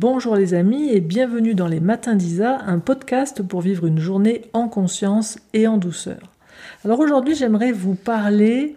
Bonjour 0.00 0.36
les 0.36 0.54
amis 0.54 0.90
et 0.90 1.00
bienvenue 1.00 1.56
dans 1.56 1.66
les 1.66 1.80
Matins 1.80 2.14
d'Isa, 2.14 2.60
un 2.64 2.78
podcast 2.78 3.42
pour 3.42 3.62
vivre 3.62 3.84
une 3.84 3.98
journée 3.98 4.42
en 4.52 4.68
conscience 4.68 5.40
et 5.54 5.66
en 5.66 5.76
douceur. 5.76 6.20
Alors 6.84 7.00
aujourd'hui 7.00 7.34
j'aimerais 7.34 7.72
vous 7.72 7.96
parler 7.96 8.76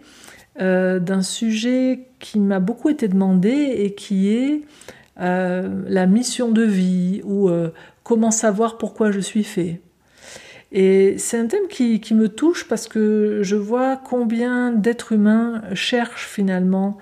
euh, 0.60 0.98
d'un 0.98 1.22
sujet 1.22 2.08
qui 2.18 2.40
m'a 2.40 2.58
beaucoup 2.58 2.88
été 2.88 3.06
demandé 3.06 3.52
et 3.52 3.94
qui 3.94 4.30
est 4.30 4.62
euh, 5.20 5.84
la 5.86 6.06
mission 6.06 6.50
de 6.50 6.64
vie 6.64 7.20
ou 7.22 7.48
euh, 7.48 7.72
comment 8.02 8.32
savoir 8.32 8.76
pourquoi 8.76 9.12
je 9.12 9.20
suis 9.20 9.44
fait. 9.44 9.80
Et 10.72 11.18
c'est 11.18 11.38
un 11.38 11.46
thème 11.46 11.68
qui, 11.70 12.00
qui, 12.00 12.14
me 12.14 12.30
touche 12.30 12.66
parce 12.66 12.88
que 12.88 13.42
je 13.42 13.54
vois 13.54 13.96
combien 13.96 14.72
d'êtres 14.72 15.12
humains 15.12 15.62
cherchent 15.72 16.26
finalement 16.26 16.98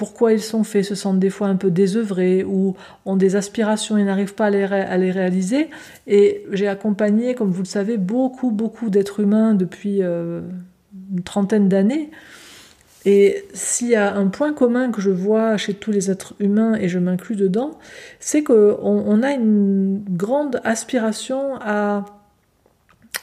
pourquoi 0.00 0.32
ils 0.32 0.40
sont 0.40 0.64
faits, 0.64 0.86
se 0.86 0.94
sentent 0.94 1.18
des 1.18 1.28
fois 1.28 1.48
un 1.48 1.56
peu 1.56 1.70
désœuvrés 1.70 2.42
ou 2.42 2.74
ont 3.04 3.16
des 3.16 3.36
aspirations 3.36 3.98
et 3.98 4.02
n'arrivent 4.02 4.32
pas 4.32 4.46
à 4.46 4.50
les, 4.50 4.64
réaliser. 5.10 5.68
Et 6.06 6.46
j'ai 6.52 6.68
accompagné, 6.68 7.34
comme 7.34 7.50
vous 7.50 7.60
le 7.60 7.68
savez, 7.68 7.98
beaucoup, 7.98 8.50
beaucoup 8.50 8.88
d'êtres 8.88 9.20
humains 9.20 9.52
depuis 9.52 9.98
euh, 10.00 10.40
une 11.12 11.22
trentaine 11.22 11.68
d'années. 11.68 12.10
Et 13.04 13.44
s'il 13.52 13.88
y 13.88 13.94
a 13.94 14.14
un 14.14 14.28
point 14.28 14.54
commun 14.54 14.90
que 14.90 15.02
je 15.02 15.10
vois 15.10 15.58
chez 15.58 15.74
tous 15.74 15.90
les 15.90 16.10
êtres 16.10 16.32
humains, 16.40 16.76
et 16.76 16.88
je 16.88 16.98
m'inclus 16.98 17.36
dedans, 17.36 17.72
c'est 18.20 18.42
qu'on 18.42 18.78
on 18.82 19.22
a 19.22 19.32
une 19.32 20.02
grande 20.08 20.62
aspiration 20.64 21.56
à, 21.60 22.06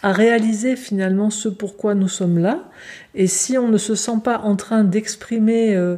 à 0.03 0.11
réaliser 0.11 0.75
finalement 0.75 1.31
ce 1.31 1.49
pourquoi 1.49 1.95
nous 1.95 2.07
sommes 2.07 2.37
là. 2.37 2.65
Et 3.15 3.25
si 3.25 3.57
on 3.57 3.67
ne 3.67 3.79
se 3.79 3.95
sent 3.95 4.19
pas 4.23 4.41
en 4.41 4.55
train 4.55 4.83
d'exprimer 4.83 5.75
euh, 5.75 5.97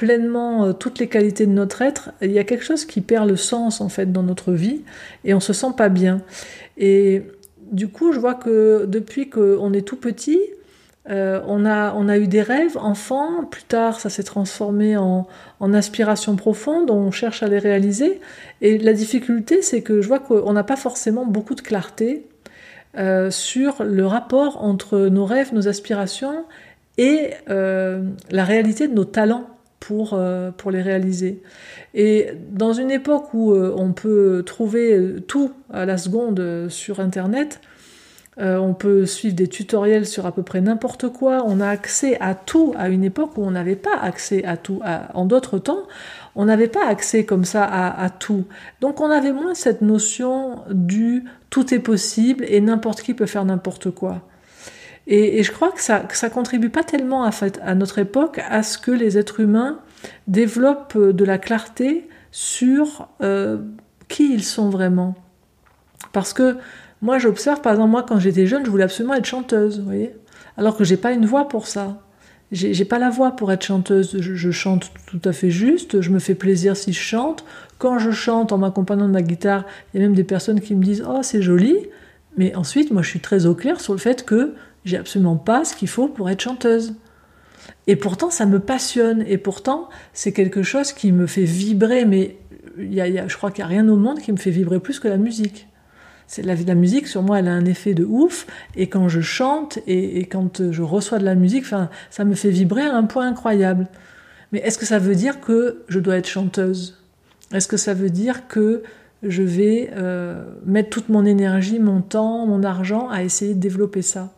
pleinement 0.00 0.64
euh, 0.64 0.72
toutes 0.72 0.98
les 0.98 1.08
qualités 1.08 1.44
de 1.44 1.52
notre 1.52 1.82
être, 1.82 2.12
il 2.22 2.32
y 2.32 2.38
a 2.38 2.44
quelque 2.44 2.64
chose 2.64 2.86
qui 2.86 3.02
perd 3.02 3.28
le 3.28 3.36
sens 3.36 3.82
en 3.82 3.90
fait 3.90 4.10
dans 4.10 4.22
notre 4.22 4.50
vie 4.52 4.80
et 5.24 5.34
on 5.34 5.40
se 5.40 5.52
sent 5.52 5.74
pas 5.76 5.90
bien. 5.90 6.22
Et 6.78 7.24
du 7.70 7.88
coup, 7.88 8.14
je 8.14 8.18
vois 8.18 8.32
que 8.32 8.86
depuis 8.86 9.28
qu'on 9.28 9.74
est 9.74 9.82
tout 9.82 9.98
petit, 9.98 10.40
euh, 11.10 11.42
on, 11.46 11.66
a, 11.66 11.92
on 11.94 12.08
a 12.08 12.16
eu 12.16 12.28
des 12.28 12.40
rêves 12.40 12.78
enfants, 12.78 13.44
plus 13.44 13.64
tard 13.64 14.00
ça 14.00 14.08
s'est 14.08 14.22
transformé 14.22 14.96
en, 14.96 15.28
en 15.60 15.74
aspirations 15.74 16.34
profondes, 16.34 16.90
on 16.90 17.10
cherche 17.10 17.42
à 17.42 17.48
les 17.48 17.58
réaliser. 17.58 18.20
Et 18.62 18.78
la 18.78 18.94
difficulté, 18.94 19.60
c'est 19.60 19.82
que 19.82 20.00
je 20.00 20.08
vois 20.08 20.20
qu'on 20.20 20.54
n'a 20.54 20.64
pas 20.64 20.76
forcément 20.76 21.26
beaucoup 21.26 21.54
de 21.54 21.60
clarté 21.60 22.24
euh, 22.96 23.30
sur 23.30 23.84
le 23.84 24.06
rapport 24.06 24.64
entre 24.64 25.08
nos 25.08 25.26
rêves, 25.26 25.52
nos 25.52 25.68
aspirations 25.68 26.46
et 26.96 27.32
la 27.46 28.44
réalité 28.44 28.88
de 28.88 28.94
nos 28.94 29.04
talents 29.04 29.46
pour, 29.80 30.10
euh, 30.12 30.50
pour 30.50 30.70
les 30.70 30.82
réaliser. 30.82 31.42
Et 31.94 32.28
dans 32.52 32.72
une 32.72 32.90
époque 32.90 33.34
où 33.34 33.52
euh, 33.52 33.74
on 33.76 33.92
peut 33.92 34.42
trouver 34.46 35.16
tout 35.26 35.52
à 35.72 35.86
la 35.86 35.96
seconde 35.96 36.68
sur 36.68 37.00
Internet, 37.00 37.60
euh, 38.38 38.58
on 38.58 38.74
peut 38.74 39.06
suivre 39.06 39.34
des 39.34 39.48
tutoriels 39.48 40.06
sur 40.06 40.24
à 40.24 40.32
peu 40.32 40.42
près 40.42 40.60
n'importe 40.60 41.08
quoi, 41.08 41.42
on 41.46 41.60
a 41.60 41.68
accès 41.68 42.16
à 42.20 42.34
tout 42.34 42.74
à 42.78 42.88
une 42.88 43.02
époque 43.02 43.36
où 43.36 43.42
on 43.42 43.50
n'avait 43.50 43.76
pas 43.76 43.96
accès 44.00 44.44
à 44.44 44.56
tout. 44.56 44.80
en 45.14 45.24
d'autres 45.24 45.58
temps, 45.58 45.82
on 46.36 46.44
n'avait 46.44 46.68
pas 46.68 46.86
accès 46.86 47.24
comme 47.24 47.44
ça 47.44 47.64
à, 47.64 48.08
tout. 48.08 48.44
Donc 48.80 49.00
on 49.00 49.10
avait 49.10 49.32
moins 49.32 49.54
cette 49.54 49.82
notion 49.82 50.60
du 50.70 51.24
tout 51.50 51.74
est 51.74 51.80
possible 51.80 52.44
et 52.46 52.60
n'importe 52.60 53.02
qui 53.02 53.14
peut 53.14 53.26
faire 53.26 53.44
n'importe 53.44 53.90
quoi. 53.90 54.22
Et, 55.12 55.42
je 55.42 55.50
crois 55.50 55.72
que 55.72 55.82
ça, 55.82 55.98
que 56.00 56.28
contribue 56.28 56.70
pas 56.70 56.84
tellement 56.84 57.24
à, 57.24 57.74
notre 57.74 57.98
époque 57.98 58.40
à 58.48 58.62
ce 58.62 58.78
que 58.78 58.92
les 58.92 59.18
êtres 59.18 59.40
humains 59.40 59.80
développent 60.28 60.94
euh, 60.96 61.12
de 61.12 61.24
la 61.24 61.36
clarté 61.36 62.08
sur 62.30 63.08
euh, 63.20 63.58
qui 64.08 64.32
ils 64.32 64.44
sont 64.44 64.70
vraiment. 64.70 65.16
Parce 66.12 66.32
que 66.32 66.56
moi, 67.02 67.18
j'observe, 67.18 67.60
par 67.60 67.72
exemple, 67.72 67.90
moi, 67.90 68.04
quand 68.06 68.20
j'étais 68.20 68.46
jeune, 68.46 68.64
je 68.64 68.70
voulais 68.70 68.84
absolument 68.84 69.14
être 69.14 69.26
chanteuse, 69.26 69.80
vous 69.80 69.86
voyez 69.86 70.14
Alors 70.56 70.76
que 70.76 70.84
j'ai 70.84 70.96
pas 70.96 71.10
une 71.10 71.26
voix 71.26 71.48
pour 71.48 71.66
ça. 71.66 72.02
J'ai 72.52 72.84
pas 72.84 72.98
la 72.98 73.10
voix 73.10 73.32
pour 73.32 73.50
être 73.52 73.64
chanteuse. 73.64 74.16
Je, 74.20 74.50
chante 74.50 74.92
tout 75.06 75.20
à 75.24 75.32
fait 75.32 75.50
juste, 75.50 76.00
je 76.00 76.10
me 76.10 76.18
fais 76.18 76.34
plaisir 76.34 76.76
si 76.76 76.92
je 76.92 77.00
chante. 77.00 77.44
Quand 77.78 77.98
je 77.98 78.10
chante 78.10 78.52
en 78.52 78.58
m'accompagnant 78.58 79.06
de 79.06 79.12
ma 79.12 79.22
guitare, 79.22 79.64
il 79.92 80.00
y 80.00 80.04
a 80.04 80.06
même 80.06 80.16
des 80.16 80.24
personnes 80.24 80.60
qui 80.60 80.74
me 80.74 80.82
disent 80.82 81.04
Oh, 81.08 81.20
c'est 81.22 81.42
joli. 81.42 81.76
Mais 82.36 82.54
ensuite, 82.54 82.90
moi, 82.90 83.02
je 83.02 83.08
suis 83.08 83.20
très 83.20 83.46
au 83.46 83.54
clair 83.54 83.80
sur 83.80 83.92
le 83.92 83.98
fait 83.98 84.24
que 84.24 84.54
j'ai 84.84 84.96
absolument 84.96 85.36
pas 85.36 85.64
ce 85.64 85.74
qu'il 85.74 85.88
faut 85.88 86.08
pour 86.08 86.30
être 86.30 86.40
chanteuse. 86.40 86.94
Et 87.86 87.96
pourtant, 87.96 88.30
ça 88.30 88.46
me 88.46 88.60
passionne. 88.60 89.24
Et 89.26 89.38
pourtant, 89.38 89.88
c'est 90.12 90.32
quelque 90.32 90.62
chose 90.62 90.92
qui 90.92 91.12
me 91.12 91.26
fait 91.26 91.44
vibrer. 91.44 92.04
Mais 92.04 92.38
y 92.78 93.00
a, 93.00 93.28
je 93.28 93.36
crois 93.36 93.50
qu'il 93.50 93.64
n'y 93.64 93.66
a 93.66 93.68
rien 93.68 93.88
au 93.88 93.96
monde 93.96 94.20
qui 94.20 94.32
me 94.32 94.36
fait 94.36 94.50
vibrer 94.50 94.80
plus 94.80 95.00
que 95.00 95.08
la 95.08 95.16
musique. 95.16 95.68
C'est 96.26 96.42
la, 96.42 96.54
la 96.54 96.74
musique, 96.74 97.08
sur 97.08 97.22
moi, 97.22 97.40
elle 97.40 97.48
a 97.48 97.52
un 97.52 97.64
effet 97.64 97.92
de 97.92 98.04
ouf. 98.04 98.46
Et 98.76 98.88
quand 98.88 99.08
je 99.08 99.20
chante 99.20 99.78
et, 99.86 100.26
quand 100.26 100.70
je 100.70 100.82
reçois 100.82 101.18
de 101.18 101.24
la 101.24 101.34
musique, 101.34 101.66
ça 101.66 102.24
me 102.24 102.34
fait 102.34 102.50
vibrer 102.50 102.82
à 102.82 102.94
un 102.96 103.04
point 103.04 103.26
incroyable. 103.26 103.88
Mais 104.52 104.60
est-ce 104.60 104.78
que 104.78 104.86
ça 104.86 104.98
veut 104.98 105.14
dire 105.14 105.40
que 105.40 105.82
je 105.88 105.98
dois 105.98 106.16
être 106.16 106.28
chanteuse? 106.28 106.98
Est-ce 107.52 107.66
que 107.66 107.76
ça 107.76 107.94
veut 107.94 108.10
dire 108.10 108.46
que 108.46 108.82
je 109.22 109.42
vais 109.42 109.90
euh, 109.96 110.44
mettre 110.64 110.90
toute 110.90 111.08
mon 111.08 111.24
énergie, 111.24 111.78
mon 111.78 112.00
temps, 112.00 112.46
mon 112.46 112.62
argent 112.62 113.08
à 113.08 113.22
essayer 113.22 113.54
de 113.54 113.60
développer 113.60 114.02
ça? 114.02 114.32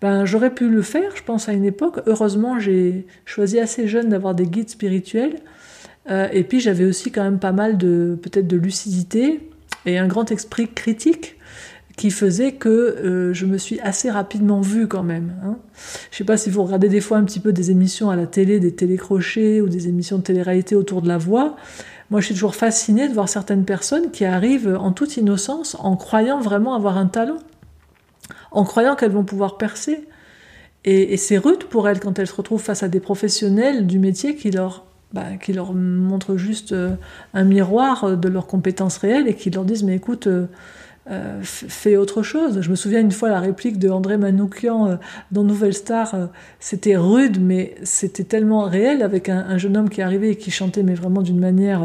Ben, 0.00 0.24
j'aurais 0.24 0.54
pu 0.54 0.68
le 0.68 0.82
faire, 0.82 1.16
je 1.16 1.22
pense, 1.22 1.48
à 1.48 1.52
une 1.52 1.64
époque. 1.64 2.00
Heureusement, 2.06 2.58
j'ai 2.58 3.06
choisi 3.24 3.58
assez 3.58 3.88
jeune 3.88 4.10
d'avoir 4.10 4.34
des 4.34 4.46
guides 4.46 4.70
spirituels. 4.70 5.36
Euh, 6.10 6.28
et 6.32 6.44
puis, 6.44 6.60
j'avais 6.60 6.84
aussi 6.84 7.10
quand 7.10 7.24
même 7.24 7.40
pas 7.40 7.52
mal 7.52 7.76
de, 7.76 8.16
peut-être 8.22 8.46
de 8.46 8.56
lucidité 8.56 9.40
et 9.86 9.98
un 9.98 10.06
grand 10.06 10.30
esprit 10.30 10.68
critique 10.68 11.36
qui 11.96 12.12
faisait 12.12 12.52
que 12.52 12.68
euh, 12.68 13.34
je 13.34 13.44
me 13.44 13.58
suis 13.58 13.80
assez 13.80 14.08
rapidement 14.08 14.60
vue 14.60 14.86
quand 14.86 15.02
même. 15.02 15.34
Hein. 15.44 15.56
Je 16.12 16.18
sais 16.18 16.24
pas 16.24 16.36
si 16.36 16.48
vous 16.48 16.62
regardez 16.62 16.88
des 16.88 17.00
fois 17.00 17.18
un 17.18 17.24
petit 17.24 17.40
peu 17.40 17.52
des 17.52 17.72
émissions 17.72 18.08
à 18.08 18.14
la 18.14 18.28
télé, 18.28 18.60
des 18.60 18.72
télécrochets 18.72 19.60
ou 19.60 19.68
des 19.68 19.88
émissions 19.88 20.18
de 20.18 20.22
télé-réalité 20.22 20.76
autour 20.76 21.02
de 21.02 21.08
la 21.08 21.18
voix. 21.18 21.56
Moi, 22.10 22.20
je 22.20 22.26
suis 22.26 22.34
toujours 22.34 22.54
fascinée 22.54 23.08
de 23.08 23.14
voir 23.14 23.28
certaines 23.28 23.64
personnes 23.64 24.12
qui 24.12 24.24
arrivent 24.24 24.78
en 24.80 24.92
toute 24.92 25.16
innocence 25.16 25.76
en 25.80 25.96
croyant 25.96 26.40
vraiment 26.40 26.74
avoir 26.74 26.96
un 26.96 27.06
talent 27.06 27.38
en 28.50 28.64
croyant 28.64 28.96
qu'elles 28.96 29.12
vont 29.12 29.24
pouvoir 29.24 29.58
percer. 29.58 30.06
Et, 30.84 31.16
c'est 31.16 31.38
rude 31.38 31.64
pour 31.64 31.88
elles 31.88 32.00
quand 32.00 32.18
elles 32.18 32.26
se 32.26 32.34
retrouvent 32.34 32.62
face 32.62 32.82
à 32.82 32.88
des 32.88 33.00
professionnels 33.00 33.86
du 33.86 33.98
métier 33.98 34.36
qui 34.36 34.50
leur, 34.50 34.86
bah, 35.12 35.36
qui 35.40 35.52
leur 35.52 35.74
montrent 35.74 36.36
juste 36.36 36.72
euh, 36.72 36.92
un 37.34 37.44
miroir 37.44 38.16
de 38.16 38.28
leurs 38.28 38.46
compétences 38.46 38.96
réelles 38.98 39.28
et 39.28 39.34
qui 39.34 39.50
leur 39.50 39.64
disent 39.64 39.82
mais 39.82 39.96
écoute, 39.96 40.28
euh, 40.28 40.46
euh, 41.10 41.40
fais 41.42 41.96
autre 41.96 42.22
chose. 42.22 42.60
Je 42.62 42.70
me 42.70 42.76
souviens 42.76 43.00
une 43.00 43.10
fois 43.10 43.28
la 43.28 43.40
réplique 43.40 43.78
de 43.78 43.90
André 43.90 44.16
Manoukian 44.16 44.98
dans 45.30 45.42
Nouvelle 45.42 45.74
Star, 45.74 46.14
c'était 46.60 46.96
rude 46.96 47.38
mais 47.40 47.74
c'était 47.82 48.24
tellement 48.24 48.62
réel 48.62 49.02
avec 49.02 49.28
un, 49.28 49.40
un, 49.40 49.58
jeune 49.58 49.76
homme 49.76 49.90
qui 49.90 50.00
arrivait 50.00 50.30
et 50.30 50.36
qui 50.36 50.50
chantait 50.50 50.82
mais 50.82 50.94
vraiment 50.94 51.22
d'une 51.22 51.40
manière 51.40 51.82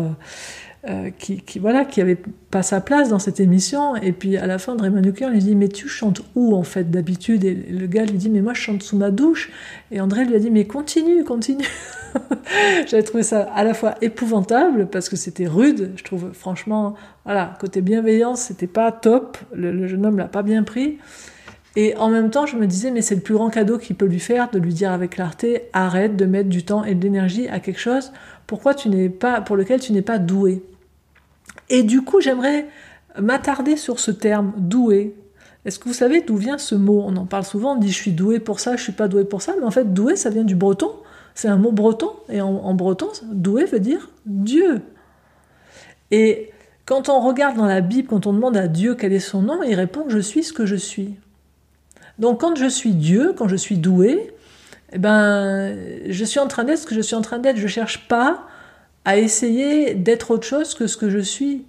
euh, 0.89 1.11
qui, 1.17 1.41
voilà, 1.59 1.85
qui 1.85 2.01
avait 2.01 2.17
pas 2.51 2.61
sa 2.61 2.81
place 2.81 3.09
dans 3.09 3.19
cette 3.19 3.39
émission. 3.39 3.95
Et 3.95 4.11
puis 4.11 4.35
à 4.37 4.47
la 4.47 4.57
fin, 4.57 4.73
André 4.73 4.89
Manoukian 4.89 5.29
lui 5.29 5.39
dit 5.39 5.55
Mais 5.55 5.69
tu 5.69 5.87
chantes 5.87 6.21
où 6.35 6.55
en 6.55 6.63
fait 6.63 6.91
d'habitude? 6.91 7.45
Et 7.45 7.53
le 7.53 7.87
gars 7.87 8.05
lui 8.05 8.17
dit 8.17 8.29
Mais 8.29 8.41
moi 8.41 8.53
je 8.53 8.61
chante 8.61 8.83
sous 8.83 8.97
ma 8.97 9.11
douche. 9.11 9.51
Et 9.91 10.01
André 10.01 10.25
lui 10.25 10.35
a 10.35 10.39
dit 10.39 10.51
Mais 10.51 10.65
continue, 10.65 11.23
continue. 11.23 11.65
J'avais 12.87 13.03
trouvé 13.03 13.23
ça 13.23 13.41
à 13.55 13.63
la 13.63 13.73
fois 13.73 13.95
épouvantable 14.01 14.87
parce 14.87 15.09
que 15.09 15.15
c'était 15.15 15.47
rude. 15.47 15.91
Je 15.95 16.03
trouve 16.03 16.31
franchement, 16.33 16.95
voilà, 17.25 17.53
côté 17.59 17.81
bienveillance, 17.81 18.41
c'était 18.41 18.67
pas 18.67 18.91
top. 18.91 19.37
Le, 19.53 19.71
le 19.71 19.87
jeune 19.87 20.05
homme 20.05 20.17
l'a 20.17 20.27
pas 20.27 20.43
bien 20.43 20.63
pris. 20.63 20.97
Et 21.75 21.95
en 21.95 22.09
même 22.09 22.29
temps, 22.29 22.45
je 22.45 22.55
me 22.55 22.67
disais, 22.67 22.91
mais 22.91 23.01
c'est 23.01 23.15
le 23.15 23.21
plus 23.21 23.33
grand 23.33 23.49
cadeau 23.49 23.79
qu'il 23.79 23.95
peut 23.95 24.05
lui 24.05 24.19
faire 24.19 24.51
de 24.51 24.59
lui 24.59 24.75
dire 24.75 24.91
avec 24.91 25.11
clarté, 25.11 25.63
arrête 25.73 26.15
de 26.15 26.25
mettre 26.25 26.49
du 26.49 26.63
temps 26.63 26.83
et 26.83 26.93
de 26.93 27.01
l'énergie 27.01 27.47
à 27.47 27.59
quelque 27.59 27.79
chose 27.79 28.11
pourquoi 28.47 28.73
tu 28.73 28.89
n'es 28.89 29.09
pas, 29.09 29.41
pour 29.41 29.55
lequel 29.55 29.79
tu 29.79 29.93
n'es 29.93 30.01
pas 30.01 30.17
doué? 30.17 30.61
Et 31.69 31.83
du 31.83 32.01
coup, 32.01 32.21
j'aimerais 32.21 32.67
m'attarder 33.19 33.77
sur 33.77 33.99
ce 33.99 34.11
terme 34.11 34.53
doué. 34.57 35.15
Est-ce 35.65 35.79
que 35.79 35.85
vous 35.85 35.93
savez 35.93 36.21
d'où 36.21 36.35
vient 36.35 36.57
ce 36.57 36.75
mot? 36.75 37.03
On 37.05 37.15
en 37.15 37.25
parle 37.25 37.45
souvent, 37.45 37.73
on 37.73 37.77
dit 37.77 37.91
je 37.91 37.95
suis 37.95 38.11
doué 38.11 38.39
pour 38.39 38.59
ça, 38.59 38.75
je 38.75 38.83
suis 38.83 38.91
pas 38.91 39.07
doué 39.07 39.23
pour 39.23 39.41
ça, 39.41 39.53
mais 39.57 39.65
en 39.65 39.71
fait 39.71 39.93
doué 39.93 40.15
ça 40.15 40.29
vient 40.29 40.43
du 40.43 40.55
breton, 40.55 40.91
c'est 41.35 41.47
un 41.47 41.57
mot 41.57 41.71
breton, 41.71 42.11
et 42.29 42.41
en, 42.41 42.73
breton, 42.73 43.07
doué 43.31 43.65
veut 43.65 43.79
dire 43.79 44.09
Dieu. 44.25 44.81
Et 46.11 46.51
quand 46.85 47.07
on 47.07 47.21
regarde 47.21 47.55
dans 47.55 47.65
la 47.65 47.81
Bible, 47.81 48.09
quand 48.09 48.27
on 48.27 48.33
demande 48.33 48.57
à 48.57 48.67
Dieu 48.67 48.95
quel 48.95 49.13
est 49.13 49.19
son 49.19 49.41
nom, 49.41 49.63
il 49.63 49.75
répond 49.75 50.05
je 50.09 50.19
suis 50.19 50.43
ce 50.43 50.51
que 50.51 50.65
je 50.65 50.75
suis. 50.75 51.15
Donc 52.19 52.41
quand 52.41 52.55
je 52.55 52.67
suis 52.67 52.93
Dieu, 52.93 53.33
quand 53.37 53.47
je 53.47 53.55
suis 53.55 53.77
doué, 53.77 54.33
eh 54.91 54.99
ben, 54.99 55.75
je 56.07 56.25
suis 56.25 56.39
en 56.39 56.47
train 56.47 56.65
d'être 56.65 56.79
ce 56.79 56.85
que 56.85 56.93
je 56.93 57.01
suis 57.01 57.15
en 57.15 57.21
train 57.21 57.39
d'être. 57.39 57.57
Je 57.57 57.67
cherche 57.67 58.07
pas 58.07 58.45
à 59.05 59.17
essayer 59.17 59.95
d'être 59.95 60.31
autre 60.31 60.45
chose 60.45 60.75
que 60.75 60.87
ce 60.87 60.97
que 60.97 61.09
je 61.09 61.19
suis, 61.19 61.65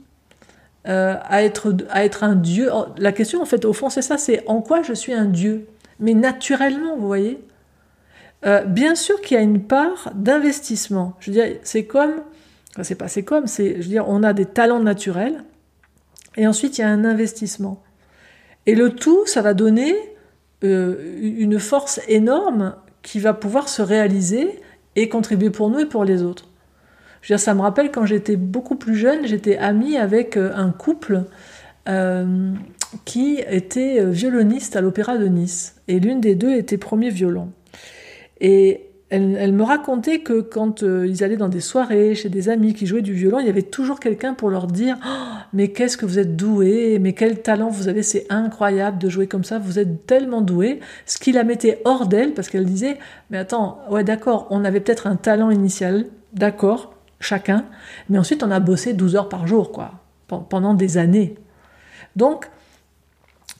euh, 0.86 1.16
à, 1.24 1.42
être, 1.42 1.74
à 1.90 2.04
être 2.04 2.24
un 2.24 2.36
Dieu. 2.36 2.70
La 2.98 3.12
question, 3.12 3.40
en 3.42 3.46
fait, 3.46 3.64
au 3.64 3.72
fond, 3.72 3.90
c'est 3.90 4.02
ça, 4.02 4.18
c'est 4.18 4.42
en 4.46 4.60
quoi 4.60 4.82
je 4.82 4.92
suis 4.92 5.12
un 5.12 5.24
Dieu. 5.24 5.66
Mais 5.98 6.14
naturellement, 6.14 6.96
vous 6.96 7.06
voyez. 7.06 7.40
Euh, 8.44 8.62
bien 8.64 8.94
sûr 8.94 9.20
qu'il 9.22 9.36
y 9.36 9.40
a 9.40 9.42
une 9.42 9.62
part 9.62 10.12
d'investissement. 10.14 11.16
Je 11.20 11.30
veux 11.30 11.36
dire, 11.36 11.56
c'est 11.62 11.86
comme 11.86 12.22
c'est 12.82 12.96
pas 12.96 13.08
c'est 13.08 13.22
comme, 13.22 13.46
c'est, 13.46 13.76
je 13.76 13.82
veux 13.82 13.88
dire, 13.88 14.08
on 14.08 14.22
a 14.22 14.32
des 14.32 14.46
talents 14.46 14.80
naturels, 14.80 15.44
et 16.36 16.46
ensuite 16.46 16.78
il 16.78 16.80
y 16.80 16.84
a 16.84 16.88
un 16.88 17.04
investissement. 17.04 17.82
Et 18.66 18.74
le 18.74 18.90
tout, 18.90 19.26
ça 19.26 19.42
va 19.42 19.54
donner 19.54 19.94
euh, 20.64 21.16
une 21.20 21.60
force 21.60 22.00
énorme 22.08 22.74
qui 23.02 23.20
va 23.20 23.34
pouvoir 23.34 23.68
se 23.68 23.82
réaliser 23.82 24.60
et 24.96 25.08
contribuer 25.08 25.50
pour 25.50 25.70
nous 25.70 25.80
et 25.80 25.86
pour 25.86 26.04
les 26.04 26.22
autres. 26.22 26.48
Je 27.24 27.32
veux 27.32 27.36
dire, 27.38 27.40
ça 27.42 27.54
me 27.54 27.62
rappelle 27.62 27.90
quand 27.90 28.04
j'étais 28.04 28.36
beaucoup 28.36 28.74
plus 28.74 28.96
jeune, 28.96 29.26
j'étais 29.26 29.56
amie 29.56 29.96
avec 29.96 30.36
euh, 30.36 30.52
un 30.54 30.70
couple 30.70 31.22
euh, 31.88 32.52
qui 33.06 33.38
était 33.48 34.04
violoniste 34.04 34.76
à 34.76 34.82
l'Opéra 34.82 35.16
de 35.16 35.26
Nice. 35.26 35.76
Et 35.88 36.00
l'une 36.00 36.20
des 36.20 36.34
deux 36.34 36.52
était 36.52 36.76
premier 36.76 37.08
violon. 37.08 37.48
Et 38.42 38.90
elle, 39.08 39.52
me 39.52 39.62
racontait 39.62 40.18
que 40.18 40.42
quand 40.42 40.82
euh, 40.82 41.06
ils 41.06 41.24
allaient 41.24 41.38
dans 41.38 41.48
des 41.48 41.60
soirées 41.60 42.14
chez 42.14 42.28
des 42.28 42.50
amis 42.50 42.74
qui 42.74 42.86
jouaient 42.86 43.00
du 43.00 43.14
violon, 43.14 43.38
il 43.38 43.46
y 43.46 43.50
avait 43.50 43.62
toujours 43.62 44.00
quelqu'un 44.00 44.34
pour 44.34 44.50
leur 44.50 44.66
dire 44.66 44.98
oh, 45.02 45.24
Mais 45.54 45.68
qu'est-ce 45.68 45.96
que 45.96 46.04
vous 46.04 46.18
êtes 46.18 46.36
doué 46.36 46.98
Mais 47.00 47.14
quel 47.14 47.40
talent 47.40 47.70
vous 47.70 47.88
avez 47.88 48.02
C'est 48.02 48.26
incroyable 48.28 48.98
de 48.98 49.08
jouer 49.08 49.28
comme 49.28 49.44
ça, 49.44 49.58
vous 49.58 49.78
êtes 49.78 50.04
tellement 50.06 50.42
doué. 50.42 50.80
Ce 51.06 51.16
qui 51.16 51.32
la 51.32 51.44
mettait 51.44 51.80
hors 51.86 52.06
d'elle 52.06 52.34
parce 52.34 52.50
qu'elle 52.50 52.66
disait 52.66 52.98
Mais 53.30 53.38
attends, 53.38 53.78
ouais, 53.90 54.04
d'accord, 54.04 54.46
on 54.50 54.62
avait 54.62 54.80
peut-être 54.80 55.06
un 55.06 55.16
talent 55.16 55.50
initial, 55.50 56.04
d'accord, 56.34 56.93
chacun, 57.24 57.64
mais 58.08 58.18
ensuite 58.18 58.42
on 58.42 58.50
a 58.50 58.60
bossé 58.60 58.92
12 58.92 59.16
heures 59.16 59.28
par 59.28 59.46
jour, 59.46 59.72
quoi, 59.72 59.92
pendant 60.48 60.74
des 60.74 60.98
années. 60.98 61.36
Donc, 62.16 62.48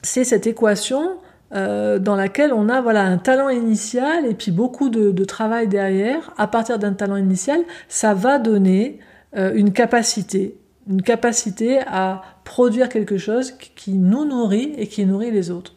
c'est 0.01 0.23
cette 0.23 0.47
équation 0.47 1.17
euh, 1.53 1.99
dans 1.99 2.15
laquelle 2.15 2.53
on 2.53 2.69
a 2.69 2.81
voilà 2.81 3.03
un 3.03 3.17
talent 3.17 3.49
initial 3.49 4.25
et 4.25 4.33
puis 4.33 4.51
beaucoup 4.51 4.89
de, 4.89 5.23
travail 5.25 5.67
derrière. 5.67 6.33
À 6.37 6.47
partir 6.47 6.79
d'un 6.79 6.93
talent 6.93 7.17
initial, 7.17 7.61
ça 7.87 8.13
va 8.13 8.39
donner 8.39 8.99
euh, 9.35 9.53
une 9.53 9.71
capacité, 9.71 10.57
une 10.89 11.01
capacité 11.01 11.79
à 11.87 12.21
produire 12.43 12.89
quelque 12.89 13.17
chose 13.17 13.51
qui 13.51 13.93
nous 13.93 14.25
nourrit 14.25 14.73
et 14.77 14.87
qui 14.87 15.05
nourrit 15.05 15.31
les 15.31 15.51
autres. 15.51 15.73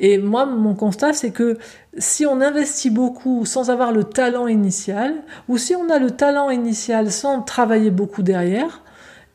Et 0.00 0.18
moi, 0.18 0.46
mon 0.46 0.74
constat, 0.74 1.12
c'est 1.12 1.30
que 1.30 1.58
si 1.96 2.24
on 2.24 2.40
investit 2.40 2.90
beaucoup 2.90 3.44
sans 3.46 3.70
avoir 3.70 3.92
le 3.92 4.04
talent 4.04 4.46
initial, 4.46 5.14
ou 5.48 5.58
si 5.58 5.74
on 5.74 5.90
a 5.90 5.98
le 5.98 6.10
talent 6.10 6.50
initial 6.50 7.10
sans 7.10 7.42
travailler 7.42 7.90
beaucoup 7.90 8.22
derrière, 8.22 8.82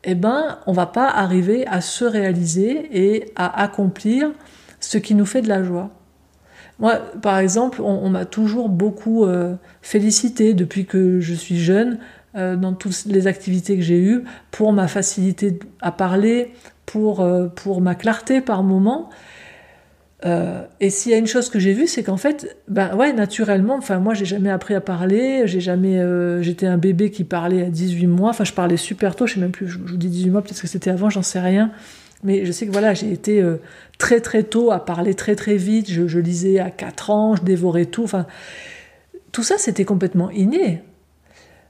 eh 0.04 0.14
ben, 0.14 0.58
on 0.66 0.72
va 0.72 0.86
pas 0.86 1.08
arriver 1.08 1.66
à 1.66 1.80
se 1.80 2.04
réaliser 2.04 2.88
et 2.92 3.32
à 3.36 3.62
accomplir 3.62 4.32
ce 4.80 4.98
qui 4.98 5.14
nous 5.14 5.26
fait 5.26 5.42
de 5.42 5.48
la 5.48 5.62
joie. 5.62 5.90
Moi, 6.78 6.96
par 7.22 7.38
exemple, 7.38 7.80
on, 7.82 8.10
m'a 8.10 8.24
toujours 8.24 8.68
beaucoup 8.68 9.24
euh, 9.24 9.54
félicité 9.80 10.54
depuis 10.54 10.86
que 10.86 11.20
je 11.20 11.34
suis 11.34 11.58
jeune 11.58 11.98
euh, 12.34 12.56
dans 12.56 12.72
toutes 12.72 13.04
les 13.06 13.26
activités 13.26 13.76
que 13.76 13.82
j'ai 13.82 14.00
eues 14.00 14.24
pour 14.50 14.72
ma 14.72 14.88
facilité 14.88 15.58
à 15.80 15.92
parler, 15.92 16.52
pour, 16.84 17.20
euh, 17.20 17.46
pour 17.46 17.80
ma 17.80 17.94
clarté 17.94 18.40
par 18.40 18.64
moment. 18.64 19.10
Et 20.80 20.90
s'il 20.90 21.12
y 21.12 21.14
a 21.14 21.18
une 21.18 21.26
chose 21.26 21.50
que 21.50 21.58
j'ai 21.58 21.74
vue, 21.74 21.86
c'est 21.86 22.02
qu'en 22.02 22.16
fait, 22.16 22.56
ben 22.66 22.96
ouais, 22.96 23.12
naturellement, 23.12 23.76
enfin 23.76 23.98
moi 23.98 24.14
j'ai 24.14 24.24
jamais 24.24 24.48
appris 24.48 24.74
à 24.74 24.80
parler, 24.80 25.42
j'ai 25.46 25.60
jamais, 25.60 26.00
j'étais 26.42 26.66
un 26.66 26.78
bébé 26.78 27.10
qui 27.10 27.24
parlait 27.24 27.62
à 27.62 27.68
18 27.68 28.06
mois, 28.06 28.30
enfin 28.30 28.44
je 28.44 28.54
parlais 28.54 28.78
super 28.78 29.16
tôt, 29.16 29.26
je 29.26 29.34
sais 29.34 29.40
même 29.40 29.52
plus, 29.52 29.68
je, 29.68 29.78
je 29.84 29.92
vous 29.92 29.96
dis 29.98 30.08
18 30.08 30.30
mois, 30.30 30.42
peut-être 30.42 30.62
que 30.62 30.66
c'était 30.66 30.90
avant, 30.90 31.10
j'en 31.10 31.22
sais 31.22 31.40
rien. 31.40 31.72
Mais 32.24 32.46
je 32.46 32.52
sais 32.52 32.66
que 32.66 32.72
voilà, 32.72 32.94
j'ai 32.94 33.12
été 33.12 33.40
euh, 33.40 33.58
très 33.98 34.20
très 34.20 34.42
tôt 34.42 34.72
à 34.72 34.84
parler 34.84 35.14
très 35.14 35.36
très 35.36 35.56
vite. 35.56 35.90
Je, 35.90 36.18
lisais 36.18 36.58
à 36.58 36.70
4 36.70 37.10
ans, 37.10 37.36
je 37.36 37.42
dévorais 37.42 37.84
tout. 37.84 38.02
Enfin, 38.02 38.26
tout 39.30 39.42
ça, 39.42 39.58
c'était 39.58 39.84
complètement 39.84 40.30
inné. 40.30 40.82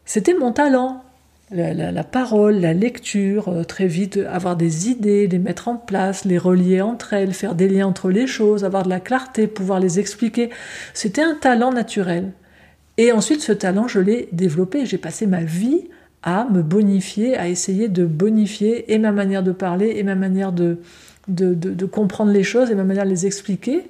C'était 0.05 0.33
mon 0.33 0.53
talent. 0.53 1.04
La, 1.51 2.05
parole, 2.05 2.57
la 2.57 2.73
lecture, 2.73 3.49
euh, 3.49 3.65
très 3.65 3.87
vite 3.87 4.19
avoir 4.29 4.57
des 4.57 4.89
idées, 4.89 5.27
les 5.27 5.39
mettre 5.39 5.69
en 5.69 5.77
place, 5.77 6.25
les 6.25 6.39
relier 6.39 6.81
entre 6.81 7.13
elles, 7.13 7.35
faire 7.35 7.55
des 7.55 7.69
liens 7.69 7.87
entre 7.87 8.11
les 8.11 8.27
choses, 8.27 8.65
avoir 8.65 8.83
de 8.83 8.89
la 8.89 8.99
clarté, 8.99 9.47
pouvoir 9.47 9.79
les 9.79 10.01
expliquer. 10.01 10.51
C'était 10.95 11.23
un 11.23 11.35
talent 11.35 11.71
naturel. 11.71 12.33
Et 12.97 13.13
ensuite, 13.13 13.43
ce 13.43 13.53
talent, 13.53 13.89
je 13.89 14.01
l'ai 14.01 14.29
développé. 14.33 14.87
J'ai 14.87 14.99
passé 14.99 15.27
ma 15.27 15.43
vie 15.43 15.89
à 16.23 16.47
me 16.51 16.63
bonifier, 16.63 17.37
à 17.37 17.49
essayer 17.49 17.89
de 17.89 18.07
bonifier 18.07 18.93
et 18.93 18.99
ma 18.99 19.13
manière 19.13 19.43
de 19.43 19.53
parler 19.53 19.95
et 19.97 20.03
ma 20.03 20.15
manière 20.15 20.53
de, 20.53 20.79
de, 21.29 21.87
comprendre 21.87 22.33
les 22.33 22.43
choses 22.43 22.71
et 22.71 22.75
ma 22.75 22.85
manière 22.85 23.05
de 23.05 23.11
les 23.11 23.27
expliquer. 23.27 23.89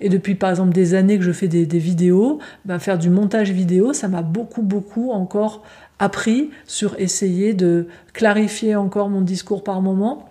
Et 0.00 0.08
depuis 0.08 0.34
par 0.34 0.50
exemple 0.50 0.72
des 0.72 0.94
années 0.94 1.18
que 1.18 1.24
je 1.24 1.32
fais 1.32 1.48
des, 1.48 1.64
vidéos, 1.78 2.38
ben 2.64 2.78
faire 2.78 2.98
du 2.98 3.10
montage 3.10 3.50
vidéo, 3.50 3.92
ça 3.92 4.08
m'a 4.08 4.22
beaucoup 4.22 4.62
beaucoup 4.62 5.10
encore 5.10 5.62
appris 5.98 6.50
sur 6.66 6.98
essayer 7.00 7.54
de 7.54 7.88
clarifier 8.12 8.76
encore 8.76 9.08
mon 9.08 9.22
discours 9.22 9.64
par 9.64 9.80
moment. 9.80 10.28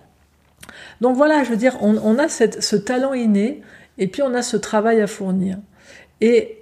Donc 1.00 1.16
voilà, 1.16 1.42
je 1.42 1.50
veux 1.50 1.56
dire, 1.56 1.76
on, 1.80 2.18
a 2.18 2.28
ce 2.28 2.76
talent 2.76 3.14
inné 3.14 3.62
et 3.98 4.06
puis 4.06 4.22
on 4.22 4.34
a 4.34 4.42
ce 4.42 4.56
travail 4.56 5.00
à 5.00 5.06
fournir. 5.06 5.58
Et 6.20 6.58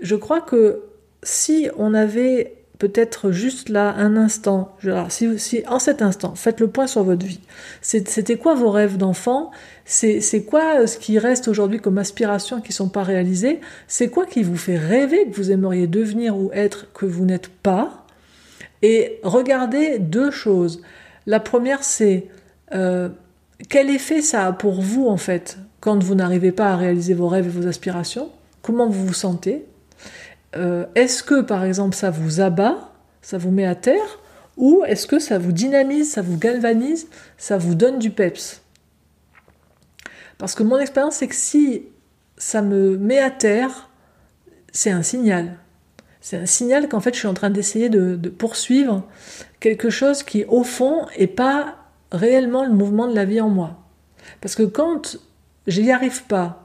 je 0.00 0.14
crois 0.14 0.40
que 0.40 0.82
si 1.22 1.68
on 1.76 1.94
avait 1.94 2.61
peut-être 2.82 3.30
juste 3.30 3.68
là 3.68 3.94
un 3.96 4.16
instant. 4.16 4.74
Si, 5.08 5.62
en 5.68 5.78
cet 5.78 6.02
instant, 6.02 6.34
faites 6.34 6.58
le 6.58 6.66
point 6.66 6.88
sur 6.88 7.04
votre 7.04 7.24
vie. 7.24 7.38
C'était 7.80 8.34
quoi 8.34 8.56
vos 8.56 8.70
rêves 8.70 8.96
d'enfant? 8.96 9.52
C'est 9.84 10.44
quoi 10.44 10.80
euh, 10.80 10.88
ce 10.88 10.98
qui 10.98 11.20
reste 11.20 11.46
aujourd'hui 11.46 11.78
comme 11.78 11.96
aspirations 11.96 12.60
qui 12.60 12.70
ne 12.70 12.74
sont 12.74 12.88
pas 12.88 13.04
réalisées? 13.04 13.60
C'est 13.86 14.08
quoi 14.08 14.26
qui 14.26 14.42
vous 14.42 14.56
fait 14.56 14.76
rêver 14.76 15.28
que 15.30 15.36
vous 15.36 15.52
aimeriez 15.52 15.86
devenir 15.86 16.36
ou 16.36 16.50
être 16.52 16.92
que 16.92 17.06
vous 17.06 17.24
n'êtes 17.24 17.46
pas? 17.46 18.04
Et 18.82 19.20
regardez 19.22 20.00
deux 20.00 20.32
choses. 20.32 20.82
La 21.26 21.38
première, 21.38 21.84
c'est 21.84 22.26
euh, 22.74 23.10
quel 23.68 23.90
effet 23.90 24.22
ça 24.22 24.48
a 24.48 24.52
pour 24.52 24.80
vous 24.80 25.06
en 25.06 25.18
fait 25.18 25.56
quand 25.78 26.02
vous 26.02 26.16
n'arrivez 26.16 26.50
pas 26.50 26.72
à 26.72 26.76
réaliser 26.76 27.14
vos 27.14 27.28
rêves 27.28 27.46
et 27.46 27.60
vos 27.60 27.68
aspirations? 27.68 28.30
Comment 28.60 28.88
vous 28.88 29.06
vous 29.06 29.14
sentez? 29.14 29.66
Euh, 30.56 30.86
est-ce 30.94 31.22
que 31.22 31.40
par 31.40 31.64
exemple 31.64 31.96
ça 31.96 32.10
vous 32.10 32.40
abat, 32.40 32.92
ça 33.22 33.38
vous 33.38 33.50
met 33.50 33.66
à 33.66 33.74
terre, 33.74 34.20
ou 34.56 34.84
est-ce 34.86 35.06
que 35.06 35.18
ça 35.18 35.38
vous 35.38 35.52
dynamise, 35.52 36.12
ça 36.12 36.22
vous 36.22 36.36
galvanise, 36.36 37.08
ça 37.38 37.56
vous 37.56 37.74
donne 37.74 37.98
du 37.98 38.10
peps? 38.10 38.62
Parce 40.38 40.54
que 40.54 40.62
mon 40.62 40.78
expérience 40.78 41.16
c'est 41.16 41.28
que 41.28 41.34
si 41.34 41.84
ça 42.36 42.62
me 42.62 42.96
met 42.98 43.18
à 43.18 43.30
terre, 43.30 43.88
c'est 44.72 44.90
un 44.90 45.02
signal. 45.02 45.58
C'est 46.20 46.36
un 46.36 46.46
signal 46.46 46.88
qu'en 46.88 47.00
fait 47.00 47.14
je 47.14 47.18
suis 47.18 47.28
en 47.28 47.34
train 47.34 47.50
d'essayer 47.50 47.88
de, 47.88 48.16
poursuivre 48.28 49.04
quelque 49.60 49.90
chose 49.90 50.22
qui 50.22 50.44
au 50.44 50.64
fond 50.64 51.06
est 51.16 51.26
pas 51.26 51.76
réellement 52.10 52.64
le 52.64 52.72
mouvement 52.72 53.08
de 53.08 53.14
la 53.14 53.24
vie 53.24 53.40
en 53.40 53.48
moi. 53.48 53.78
Parce 54.40 54.54
que 54.54 54.62
quand 54.62 55.18
j'y 55.66 55.90
arrive 55.90 56.24
pas, 56.24 56.61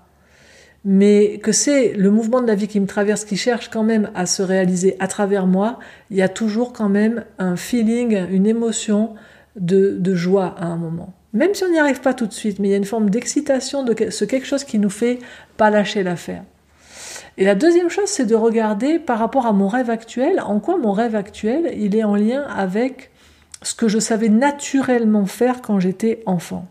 mais 0.86 1.40
que 1.40 1.52
c'est 1.52 1.94
le 1.94 2.12
mouvement 2.12 2.42
de 2.42 2.48
la 2.48 2.56
vie 2.56 2.68
qui 2.68 2.80
me 2.80 2.88
traverse, 2.88 3.26
qui 3.26 3.38
cherche 3.38 3.70
quand 3.70 3.84
même 3.84 4.10
à 4.16 4.26
se 4.26 4.42
réaliser 4.42 4.96
à 5.00 5.08
travers 5.08 5.48
moi, 5.48 5.80
il 6.12 6.18
y 6.18 6.22
a 6.22 6.30
toujours 6.30 6.74
quand 6.74 6.90
même 6.90 7.26
un 7.40 7.56
feeling, 7.56 8.18
une 8.30 8.48
émotion 8.48 9.16
de, 9.56 10.16
joie 10.16 10.56
à 10.58 10.66
un 10.66 10.78
moment. 10.78 11.14
Même 11.34 11.54
si 11.54 11.64
on 11.64 11.72
n'y 11.72 11.80
arrive 11.80 12.02
pas 12.02 12.14
tout 12.14 12.26
de 12.26 12.34
suite, 12.34 12.60
mais 12.60 12.70
il 12.70 12.72
y 12.72 12.74
a 12.74 12.78
une 12.78 12.86
forme 12.86 13.10
d'excitation 13.10 13.84
de 13.84 14.10
ce 14.10 14.26
quelque 14.26 14.48
chose 14.48 14.64
qui 14.64 14.80
nous 14.80 14.90
fait 14.90 15.20
pas 15.58 15.70
lâcher 15.70 16.04
l'affaire. 16.04 16.44
Et 17.38 17.46
la 17.46 17.54
deuxième 17.54 17.90
chose, 17.90 18.08
c'est 18.08 18.26
de 18.26 18.36
regarder 18.36 18.98
par 18.98 19.20
rapport 19.20 19.46
à 19.46 19.54
mon 19.54 19.68
rêve 19.68 19.90
actuel, 19.90 20.40
en 20.40 20.60
quoi 20.60 20.78
mon 20.78 20.92
rêve 20.92 21.16
actuel, 21.16 21.74
il 21.78 21.96
est 21.96 22.04
en 22.04 22.16
lien 22.16 22.44
avec 22.44 23.12
ce 23.62 23.76
que 23.76 23.88
je 23.88 24.00
savais 24.00 24.30
naturellement 24.30 25.26
faire 25.26 25.62
quand 25.62 25.80
j'étais 25.80 26.24
enfant. 26.26 26.68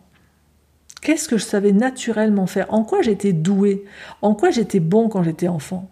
Qu'est-ce 1.06 1.28
que 1.28 1.38
je 1.38 1.44
savais 1.44 1.70
naturellement 1.70 2.48
faire? 2.48 2.66
En 2.74 2.82
quoi 2.82 3.00
j'étais 3.00 3.32
doué 3.32 3.84
En 4.22 4.34
quoi 4.34 4.50
j'étais 4.50 4.80
bon 4.80 5.08
quand 5.08 5.22
j'étais 5.22 5.46
enfant? 5.46 5.88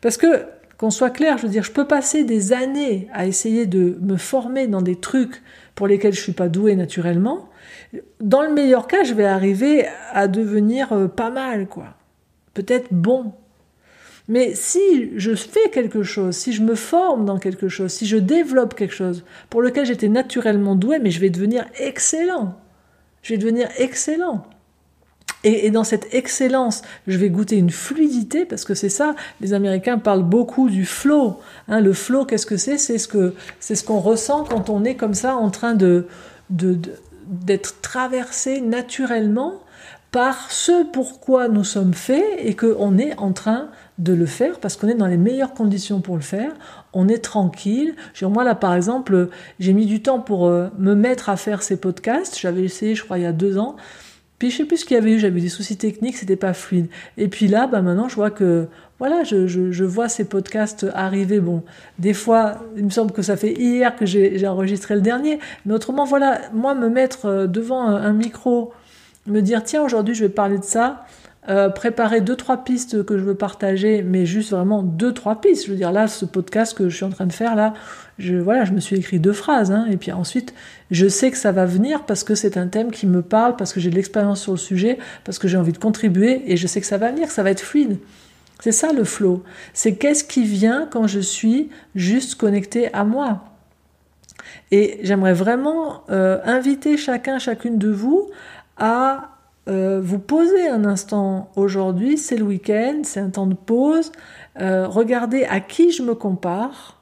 Parce 0.00 0.16
que, 0.16 0.44
qu'on 0.78 0.90
soit 0.90 1.10
clair, 1.10 1.36
je 1.36 1.42
veux 1.42 1.48
dire, 1.48 1.64
je 1.64 1.72
peux 1.72 1.88
passer 1.88 2.22
des 2.22 2.52
années 2.52 3.08
à 3.12 3.26
essayer 3.26 3.66
de 3.66 3.98
me 4.00 4.16
former 4.16 4.68
dans 4.68 4.82
des 4.82 4.94
trucs 4.94 5.42
pour 5.74 5.88
lesquels 5.88 6.12
je 6.12 6.20
suis 6.20 6.30
pas 6.30 6.48
doué 6.48 6.76
naturellement. 6.76 7.48
Dans 8.20 8.42
le 8.42 8.52
meilleur 8.52 8.86
cas, 8.86 9.02
je 9.02 9.14
vais 9.14 9.24
arriver 9.24 9.88
à 10.12 10.28
devenir 10.28 10.92
euh, 10.92 11.08
pas 11.08 11.30
mal, 11.30 11.66
quoi. 11.66 11.96
Peut-être 12.54 12.86
bon. 12.92 13.32
Mais 14.28 14.54
si 14.54 15.10
je 15.16 15.34
fais 15.34 15.70
quelque 15.72 16.04
chose, 16.04 16.36
si 16.36 16.52
je 16.52 16.62
me 16.62 16.76
forme 16.76 17.24
dans 17.24 17.40
quelque 17.40 17.68
chose, 17.68 17.90
si 17.90 18.06
je 18.06 18.16
développe 18.16 18.76
quelque 18.76 18.94
chose 18.94 19.24
pour 19.48 19.60
lequel 19.60 19.86
j'étais 19.86 20.08
naturellement 20.08 20.76
doué, 20.76 21.00
mais 21.00 21.10
je 21.10 21.18
vais 21.18 21.30
devenir 21.30 21.64
excellent. 21.80 22.54
Je 23.22 23.34
vais 23.34 23.38
devenir 23.38 23.68
excellent. 23.78 24.46
Et, 25.42 25.70
dans 25.70 25.84
cette 25.84 26.12
excellence, 26.14 26.82
je 27.06 27.16
vais 27.16 27.30
goûter 27.30 27.56
une 27.56 27.70
fluidité, 27.70 28.44
parce 28.44 28.64
que 28.64 28.74
c'est 28.74 28.90
ça, 28.90 29.14
les 29.40 29.54
Américains 29.54 29.96
parlent 29.96 30.22
beaucoup 30.22 30.68
du 30.68 30.84
flow. 30.84 31.38
Hein, 31.68 31.80
le 31.80 31.94
flow, 31.94 32.26
qu'est-ce 32.26 32.44
que 32.44 32.58
c'est? 32.58 32.76
C'est 32.76 32.98
ce 32.98 33.32
c'est 33.58 33.74
ce 33.74 33.84
qu'on 33.84 34.00
ressent 34.00 34.44
quand 34.44 34.68
on 34.68 34.84
est 34.84 34.96
comme 34.96 35.14
ça 35.14 35.36
en 35.36 35.50
train 35.50 35.74
de, 35.74 36.06
d'être 36.50 37.80
traversé 37.80 38.60
naturellement 38.60 39.62
par 40.10 40.50
ce 40.50 40.84
pourquoi 40.90 41.48
nous 41.48 41.64
sommes 41.64 41.94
faits 41.94 42.24
et 42.38 42.54
qu'on 42.54 42.98
est 42.98 43.16
en 43.18 43.32
train 43.32 43.68
de 43.98 44.12
le 44.12 44.26
faire 44.26 44.58
parce 44.58 44.76
qu'on 44.76 44.88
est 44.88 44.94
dans 44.94 45.06
les 45.06 45.16
meilleures 45.16 45.54
conditions 45.54 46.00
pour 46.00 46.16
le 46.16 46.22
faire, 46.22 46.52
on 46.92 47.08
est 47.08 47.22
tranquille. 47.22 47.94
moi 48.22 48.42
là 48.42 48.54
par 48.54 48.74
exemple, 48.74 49.28
j'ai 49.60 49.72
mis 49.72 49.86
du 49.86 50.02
temps 50.02 50.20
pour 50.20 50.46
euh, 50.46 50.68
me 50.78 50.94
mettre 50.94 51.28
à 51.28 51.36
faire 51.36 51.62
ces 51.62 51.78
podcasts, 51.78 52.38
j'avais 52.38 52.64
essayé 52.64 52.94
je 52.94 53.04
crois 53.04 53.18
il 53.18 53.22
y 53.22 53.26
a 53.26 53.32
deux 53.32 53.58
ans, 53.58 53.76
puis 54.40 54.50
je 54.50 54.56
sais 54.56 54.64
plus 54.64 54.78
ce 54.78 54.84
qu'il 54.84 54.96
y 54.96 54.98
avait 54.98 55.12
eu, 55.12 55.18
j'avais 55.18 55.40
des 55.40 55.50
soucis 55.50 55.76
techniques, 55.76 56.16
c'était 56.16 56.34
pas 56.34 56.54
fluide. 56.54 56.88
Et 57.18 57.28
puis 57.28 57.46
là, 57.46 57.66
bah 57.66 57.82
maintenant 57.82 58.08
je 58.08 58.16
vois 58.16 58.30
que 58.30 58.68
voilà, 58.98 59.22
je, 59.24 59.46
je, 59.46 59.84
vois 59.84 60.10
ces 60.10 60.24
podcasts 60.24 60.86
arriver. 60.92 61.40
Bon, 61.40 61.62
des 61.98 62.12
fois, 62.12 62.62
il 62.76 62.84
me 62.84 62.90
semble 62.90 63.12
que 63.12 63.22
ça 63.22 63.36
fait 63.36 63.52
hier 63.52 63.96
que 63.96 64.04
j'ai 64.04 64.46
enregistré 64.46 64.94
le 64.94 65.00
dernier, 65.00 65.38
mais 65.64 65.72
autrement, 65.72 66.04
voilà, 66.04 66.40
moi 66.52 66.74
me 66.74 66.90
mettre 66.90 67.24
euh, 67.24 67.46
devant 67.46 67.86
un 67.86 68.12
micro, 68.12 68.72
me 69.26 69.40
dire 69.40 69.62
tiens 69.62 69.82
aujourd'hui 69.82 70.14
je 70.14 70.24
vais 70.24 70.30
parler 70.30 70.58
de 70.58 70.64
ça, 70.64 71.04
euh, 71.48 71.70
préparer 71.70 72.20
deux 72.20 72.36
trois 72.36 72.64
pistes 72.64 73.04
que 73.04 73.16
je 73.16 73.22
veux 73.22 73.34
partager, 73.34 74.02
mais 74.02 74.26
juste 74.26 74.50
vraiment 74.50 74.82
deux 74.82 75.12
trois 75.12 75.40
pistes. 75.40 75.66
Je 75.66 75.70
veux 75.70 75.76
dire 75.76 75.90
là, 75.90 76.06
ce 76.06 76.24
podcast 76.24 76.76
que 76.76 76.88
je 76.88 76.96
suis 76.96 77.04
en 77.04 77.10
train 77.10 77.26
de 77.26 77.32
faire 77.32 77.56
là, 77.56 77.72
je 78.18 78.36
voilà, 78.36 78.64
je 78.64 78.72
me 78.72 78.80
suis 78.80 78.96
écrit 78.96 79.18
deux 79.18 79.32
phrases, 79.32 79.72
hein, 79.72 79.86
et 79.90 79.96
puis 79.96 80.12
ensuite 80.12 80.54
je 80.90 81.08
sais 81.08 81.30
que 81.30 81.38
ça 81.38 81.52
va 81.52 81.64
venir 81.64 82.04
parce 82.04 82.24
que 82.24 82.34
c'est 82.34 82.56
un 82.56 82.66
thème 82.66 82.90
qui 82.90 83.06
me 83.06 83.22
parle, 83.22 83.56
parce 83.56 83.72
que 83.72 83.80
j'ai 83.80 83.90
de 83.90 83.94
l'expérience 83.94 84.42
sur 84.42 84.52
le 84.52 84.58
sujet, 84.58 84.98
parce 85.24 85.38
que 85.38 85.48
j'ai 85.48 85.56
envie 85.56 85.72
de 85.72 85.78
contribuer, 85.78 86.42
et 86.46 86.56
je 86.56 86.66
sais 86.66 86.80
que 86.80 86.86
ça 86.86 86.98
va 86.98 87.10
venir, 87.10 87.28
que 87.28 87.32
ça 87.32 87.42
va 87.42 87.50
être 87.50 87.60
fluide. 87.60 87.98
C'est 88.60 88.72
ça 88.72 88.92
le 88.92 89.04
flow. 89.04 89.42
C'est 89.72 89.94
qu'est-ce 89.94 90.22
qui 90.22 90.44
vient 90.44 90.86
quand 90.90 91.06
je 91.06 91.20
suis 91.20 91.70
juste 91.94 92.34
connecté 92.34 92.92
à 92.92 93.04
moi. 93.04 93.44
Et 94.70 95.00
j'aimerais 95.02 95.32
vraiment 95.32 96.04
euh, 96.10 96.38
inviter 96.44 96.96
chacun, 96.96 97.38
chacune 97.38 97.78
de 97.78 97.88
vous 97.88 98.28
à 98.80 99.36
euh, 99.68 100.00
vous 100.02 100.18
poser 100.18 100.68
un 100.68 100.84
instant. 100.84 101.52
Aujourd'hui, 101.54 102.18
c'est 102.18 102.36
le 102.36 102.44
week-end, 102.44 103.02
c'est 103.04 103.20
un 103.20 103.30
temps 103.30 103.46
de 103.46 103.54
pause, 103.54 104.10
euh, 104.60 104.88
regardez 104.88 105.44
à 105.44 105.60
qui 105.60 105.92
je 105.92 106.02
me 106.02 106.14
compare, 106.14 106.96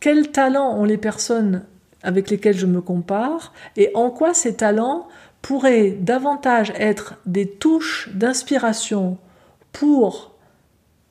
quels 0.00 0.30
talents 0.32 0.74
ont 0.78 0.84
les 0.84 0.96
personnes 0.96 1.64
avec 2.02 2.30
lesquelles 2.30 2.56
je 2.56 2.66
me 2.66 2.80
compare 2.80 3.52
et 3.76 3.90
en 3.94 4.10
quoi 4.10 4.32
ces 4.32 4.56
talents 4.56 5.06
pourraient 5.42 5.90
davantage 5.90 6.72
être 6.76 7.14
des 7.26 7.46
touches 7.46 8.08
d'inspiration 8.14 9.18
pour 9.72 10.32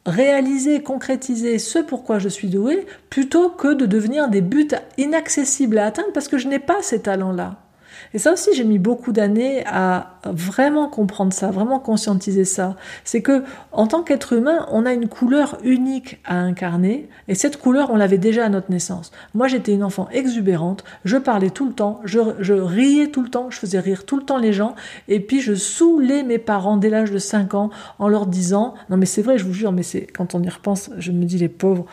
réaliser, 0.05 0.83
concrétiser 0.83 1.57
ce 1.57 1.79
pourquoi 1.79 2.19
je 2.19 2.29
suis 2.29 2.49
doué, 2.49 2.85
plutôt 3.09 3.49
que 3.49 3.73
de 3.73 3.85
devenir 3.85 4.29
des 4.29 4.41
buts 4.41 4.67
inaccessibles 4.97 5.77
à 5.77 5.87
atteindre 5.87 6.11
parce 6.13 6.27
que 6.27 6.37
je 6.37 6.47
n'ai 6.47 6.59
pas 6.59 6.81
ces 6.81 7.01
talents-là. 7.01 7.64
Et 8.13 8.19
ça 8.19 8.33
aussi, 8.33 8.49
j'ai 8.53 8.63
mis 8.63 8.79
beaucoup 8.79 9.11
d'années 9.11 9.63
à 9.65 10.19
vraiment 10.25 10.87
comprendre 10.87 11.33
ça, 11.33 11.51
vraiment 11.51 11.79
conscientiser 11.79 12.45
ça. 12.45 12.75
C'est 13.03 13.21
que, 13.21 13.43
en 13.71 13.87
tant 13.87 14.03
qu'être 14.03 14.33
humain, 14.33 14.65
on 14.71 14.85
a 14.85 14.93
une 14.93 15.07
couleur 15.07 15.57
unique 15.63 16.19
à 16.25 16.37
incarner, 16.37 17.09
et 17.27 17.35
cette 17.35 17.57
couleur, 17.57 17.91
on 17.91 17.95
l'avait 17.95 18.17
déjà 18.17 18.45
à 18.45 18.49
notre 18.49 18.71
naissance. 18.71 19.11
Moi, 19.33 19.47
j'étais 19.47 19.73
une 19.73 19.83
enfant 19.83 20.07
exubérante, 20.11 20.83
je 21.03 21.17
parlais 21.17 21.49
tout 21.49 21.67
le 21.67 21.73
temps, 21.73 22.01
je, 22.03 22.19
riais 22.53 23.07
tout 23.07 23.21
le 23.21 23.29
temps, 23.29 23.49
je 23.49 23.59
faisais 23.59 23.79
rire 23.79 24.05
tout 24.05 24.17
le 24.17 24.23
temps 24.23 24.37
les 24.37 24.53
gens, 24.53 24.75
et 25.07 25.19
puis 25.19 25.41
je 25.41 25.53
saoulais 25.53 26.23
mes 26.23 26.37
parents 26.37 26.77
dès 26.77 26.89
l'âge 26.89 27.11
de 27.11 27.17
5 27.17 27.53
ans 27.53 27.69
en 27.99 28.07
leur 28.07 28.25
disant, 28.25 28.75
non 28.89 28.97
mais 28.97 29.05
c'est 29.05 29.21
vrai, 29.21 29.37
je 29.37 29.45
vous 29.45 29.53
jure, 29.53 29.71
mais 29.71 29.83
c'est 29.83 30.05
quand 30.05 30.35
on 30.35 30.43
y 30.43 30.49
repense, 30.49 30.89
je 30.97 31.11
me 31.11 31.25
dis 31.25 31.37
les 31.37 31.49
pauvres, 31.49 31.85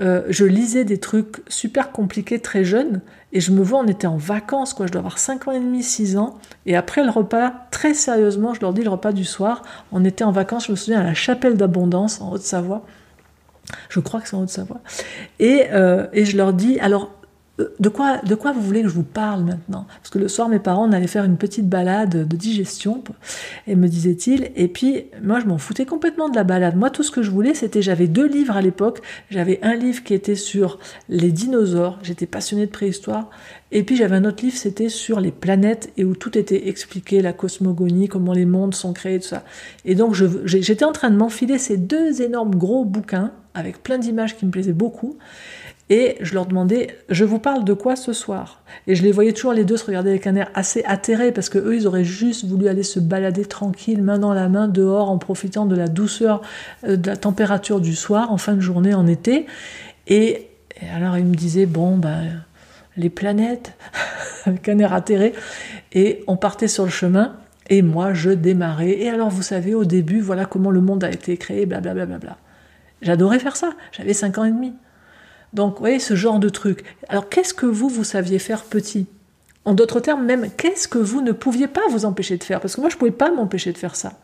euh, 0.00 0.22
je 0.28 0.44
lisais 0.44 0.84
des 0.84 0.98
trucs 0.98 1.42
super 1.48 1.92
compliqués 1.92 2.38
très 2.38 2.64
jeune 2.64 3.02
et 3.32 3.40
je 3.40 3.52
me 3.52 3.62
vois, 3.62 3.80
on 3.80 3.86
était 3.86 4.06
en 4.06 4.16
vacances, 4.16 4.74
quoi. 4.74 4.86
Je 4.86 4.92
dois 4.92 5.00
avoir 5.00 5.18
5 5.18 5.48
ans 5.48 5.52
et 5.52 5.60
demi, 5.60 5.82
6 5.82 6.16
ans. 6.16 6.38
Et 6.66 6.76
après 6.76 7.02
le 7.02 7.10
repas, 7.10 7.52
très 7.70 7.94
sérieusement, 7.94 8.54
je 8.54 8.60
leur 8.60 8.72
dis 8.72 8.82
le 8.82 8.90
repas 8.90 9.12
du 9.12 9.24
soir, 9.24 9.62
on 9.90 10.04
était 10.04 10.24
en 10.24 10.32
vacances, 10.32 10.66
je 10.66 10.72
me 10.72 10.76
souviens, 10.76 11.00
à 11.00 11.04
la 11.04 11.14
chapelle 11.14 11.56
d'abondance 11.56 12.20
en 12.20 12.32
Haute-Savoie. 12.32 12.84
Je 13.88 14.00
crois 14.00 14.20
que 14.20 14.28
c'est 14.28 14.36
en 14.36 14.42
Haute-Savoie. 14.42 14.80
Et, 15.38 15.66
euh, 15.72 16.06
et 16.12 16.24
je 16.24 16.36
leur 16.36 16.52
dis, 16.52 16.78
alors 16.80 17.10
de 17.58 17.88
quoi, 17.90 18.18
de 18.18 18.34
quoi 18.34 18.52
vous 18.52 18.62
voulez 18.62 18.82
que 18.82 18.88
je 18.88 18.94
vous 18.94 19.02
parle 19.02 19.44
maintenant? 19.44 19.86
Parce 19.98 20.08
que 20.08 20.18
le 20.18 20.28
soir, 20.28 20.48
mes 20.48 20.58
parents, 20.58 20.88
on 20.88 20.92
allait 20.92 21.06
faire 21.06 21.24
une 21.24 21.36
petite 21.36 21.68
balade 21.68 22.26
de 22.26 22.36
digestion, 22.36 23.04
et 23.66 23.76
me 23.76 23.88
disait-il, 23.88 24.50
et 24.56 24.68
puis 24.68 25.04
moi, 25.22 25.38
je 25.38 25.46
m'en 25.46 25.58
foutais 25.58 25.84
complètement 25.84 26.30
de 26.30 26.34
la 26.34 26.44
balade. 26.44 26.76
Moi, 26.76 26.88
tout 26.88 27.02
ce 27.02 27.10
que 27.10 27.22
je 27.22 27.30
voulais, 27.30 27.52
c'était, 27.52 27.82
j'avais 27.82 28.06
deux 28.06 28.26
livres 28.26 28.56
à 28.56 28.62
l'époque. 28.62 29.02
J'avais 29.30 29.58
un 29.62 29.74
livre 29.74 30.02
qui 30.02 30.14
était 30.14 30.34
sur 30.34 30.78
les 31.10 31.30
dinosaures, 31.30 31.98
j'étais 32.02 32.26
passionnée 32.26 32.66
de 32.66 32.70
préhistoire, 32.70 33.28
et 33.70 33.82
puis 33.82 33.96
j'avais 33.96 34.16
un 34.16 34.24
autre 34.24 34.42
livre, 34.42 34.56
c'était 34.56 34.88
sur 34.88 35.20
les 35.20 35.30
planètes, 35.30 35.92
et 35.98 36.04
où 36.04 36.16
tout 36.16 36.38
était 36.38 36.68
expliqué, 36.68 37.20
la 37.20 37.34
cosmogonie, 37.34 38.08
comment 38.08 38.32
les 38.32 38.46
mondes 38.46 38.74
sont 38.74 38.94
créés, 38.94 39.20
tout 39.20 39.28
ça. 39.28 39.44
Et 39.84 39.94
donc, 39.94 40.14
j'étais 40.44 40.84
en 40.84 40.92
train 40.92 41.10
de 41.10 41.16
m'enfiler 41.16 41.58
ces 41.58 41.76
deux 41.76 42.22
énormes 42.22 42.54
gros 42.54 42.86
bouquins, 42.86 43.32
avec 43.54 43.82
plein 43.82 43.98
d'images 43.98 44.38
qui 44.38 44.46
me 44.46 44.50
plaisaient 44.50 44.72
beaucoup. 44.72 45.18
Et 45.94 46.16
je 46.22 46.32
leur 46.32 46.46
demandais, 46.46 46.96
je 47.10 47.22
vous 47.22 47.38
parle 47.38 47.64
de 47.64 47.74
quoi 47.74 47.96
ce 47.96 48.14
soir? 48.14 48.62
Et 48.86 48.94
je 48.94 49.02
les 49.02 49.12
voyais 49.12 49.34
toujours 49.34 49.52
les 49.52 49.66
deux 49.66 49.76
se 49.76 49.84
regarder 49.84 50.08
avec 50.08 50.26
un 50.26 50.34
air 50.36 50.48
assez 50.54 50.82
atterré 50.84 51.32
parce 51.32 51.50
que 51.50 51.58
eux, 51.58 51.76
ils 51.76 51.86
auraient 51.86 52.02
juste 52.02 52.46
voulu 52.46 52.68
aller 52.68 52.82
se 52.82 52.98
balader 52.98 53.44
tranquille, 53.44 54.00
main 54.00 54.18
dans 54.18 54.32
la 54.32 54.48
main, 54.48 54.68
dehors, 54.68 55.10
en 55.10 55.18
profitant 55.18 55.66
de 55.66 55.76
la 55.76 55.88
douceur, 55.88 56.40
euh, 56.84 56.96
de 56.96 57.10
la 57.10 57.18
température 57.18 57.78
du 57.78 57.94
soir, 57.94 58.32
en 58.32 58.38
fin 58.38 58.54
de 58.54 58.60
journée, 58.60 58.94
en 58.94 59.06
été. 59.06 59.44
Et, 60.08 60.48
alors 60.96 61.18
ils 61.18 61.26
me 61.26 61.34
disaient, 61.34 61.66
bon, 61.66 61.98
ben, 61.98 62.42
les 62.96 63.10
planètes, 63.10 63.74
avec 64.46 64.66
un 64.70 64.78
air 64.78 64.94
atterré. 64.94 65.34
Et 65.92 66.24
on 66.26 66.38
partait 66.38 66.68
sur 66.68 66.84
le 66.84 66.90
chemin. 66.90 67.36
Et 67.68 67.82
moi, 67.82 68.14
je 68.14 68.30
démarrais. 68.30 68.92
Et 68.92 69.10
alors, 69.10 69.28
vous 69.28 69.42
savez, 69.42 69.74
au 69.74 69.84
début, 69.84 70.22
voilà 70.22 70.46
comment 70.46 70.70
le 70.70 70.80
monde 70.80 71.04
a 71.04 71.10
été 71.10 71.36
créé, 71.36 71.66
blablabla. 71.66 72.06
Bla, 72.06 72.16
bla, 72.16 72.28
bla. 72.28 72.38
J'adorais 73.02 73.38
faire 73.38 73.56
ça. 73.56 73.74
J'avais 73.92 74.14
5 74.14 74.38
ans 74.38 74.44
et 74.44 74.52
demi. 74.52 74.72
Donc, 75.52 75.74
vous 75.74 75.80
voyez, 75.80 75.98
ce 75.98 76.14
genre 76.14 76.38
de 76.38 76.48
truc. 76.48 76.84
Alors, 77.08 77.28
qu'est-ce 77.28 77.54
que 77.54 77.66
vous, 77.66 77.88
vous 77.88 78.04
saviez 78.04 78.38
faire 78.38 78.64
petit? 78.64 79.06
En 79.64 79.74
d'autres 79.74 80.00
termes, 80.00 80.24
même, 80.24 80.48
qu'est-ce 80.56 80.88
que 80.88 80.98
vous 80.98 81.20
ne 81.20 81.32
pouviez 81.32 81.68
pas 81.68 81.82
vous 81.90 82.04
empêcher 82.04 82.36
de 82.36 82.44
faire? 82.44 82.60
Parce 82.60 82.74
que 82.74 82.80
moi, 82.80 82.90
je 82.90 82.96
ne 82.96 82.98
pouvais 82.98 83.10
pas 83.10 83.30
m'empêcher 83.30 83.72
de 83.72 83.78
faire 83.78 83.94
ça. 83.94 84.14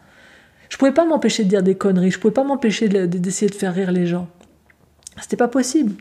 Je 0.68 0.76
ne 0.76 0.78
pouvais 0.78 0.92
pas 0.92 1.04
m'empêcher 1.04 1.44
de 1.44 1.48
dire 1.48 1.62
des 1.62 1.76
conneries. 1.76 2.10
Je 2.10 2.16
ne 2.16 2.22
pouvais 2.22 2.34
pas 2.34 2.44
m'empêcher 2.44 2.88
d'essayer 2.88 3.50
de, 3.50 3.54
faire 3.54 3.74
rire 3.74 3.92
les 3.92 4.06
gens. 4.06 4.28
C'était 5.20 5.36
pas 5.36 5.48
possible. 5.48 5.94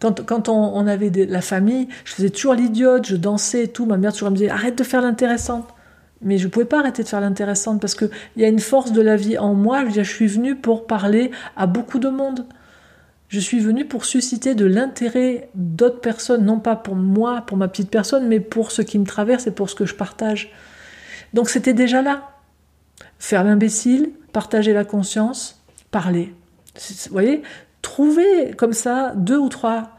Quand, 0.00 0.48
on, 0.48 0.86
avait 0.86 1.10
la 1.10 1.40
famille, 1.40 1.88
je 2.04 2.12
faisais 2.12 2.28
toujours 2.28 2.54
l'idiote, 2.54 3.06
je 3.06 3.16
dansais 3.16 3.64
et 3.64 3.68
tout. 3.68 3.86
Ma 3.86 3.96
mère 3.96 4.12
toujours 4.12 4.30
me 4.30 4.36
disait 4.36 4.50
arrête 4.50 4.76
de 4.76 4.84
faire 4.84 5.00
l'intéressante. 5.00 5.68
Mais 6.20 6.36
je 6.36 6.48
pouvais 6.48 6.66
pas 6.66 6.80
arrêter 6.80 7.02
de 7.02 7.08
faire 7.08 7.20
l'intéressante 7.20 7.80
parce 7.80 7.94
qu'il 7.94 8.10
y 8.36 8.44
a 8.44 8.48
une 8.48 8.58
force 8.58 8.92
de 8.92 9.00
la 9.00 9.16
vie 9.16 9.38
en 9.38 9.54
moi. 9.54 9.84
Je, 9.88 10.02
je 10.02 10.10
suis 10.10 10.26
venue 10.26 10.56
pour 10.56 10.86
parler 10.86 11.30
à 11.56 11.66
beaucoup 11.66 11.98
de 11.98 12.08
monde. 12.08 12.44
Je 13.34 13.40
suis 13.40 13.58
venu 13.58 13.84
pour 13.84 14.04
susciter 14.04 14.54
de 14.54 14.64
l'intérêt 14.64 15.48
d'autres 15.56 15.98
personnes, 15.98 16.44
non 16.44 16.60
pas 16.60 16.76
pour 16.76 16.94
moi, 16.94 17.42
pour 17.44 17.56
ma 17.56 17.66
petite 17.66 17.90
personne, 17.90 18.28
mais 18.28 18.38
pour 18.38 18.70
ce 18.70 18.80
qui 18.80 18.96
me 18.96 19.04
traverse 19.04 19.48
et 19.48 19.50
pour 19.50 19.68
ce 19.68 19.74
que 19.74 19.86
je 19.86 19.96
partage. 19.96 20.52
Donc 21.32 21.50
c'était 21.50 21.72
déjà 21.72 22.00
là. 22.00 22.30
Faire 23.18 23.42
l'imbécile, 23.42 24.12
partager 24.32 24.72
la 24.72 24.84
conscience, 24.84 25.60
parler. 25.90 26.32
Vous 26.76 27.10
voyez 27.10 27.42
Trouver 27.82 28.52
comme 28.56 28.72
ça 28.72 29.14
deux 29.16 29.38
ou 29.38 29.48
trois 29.48 29.90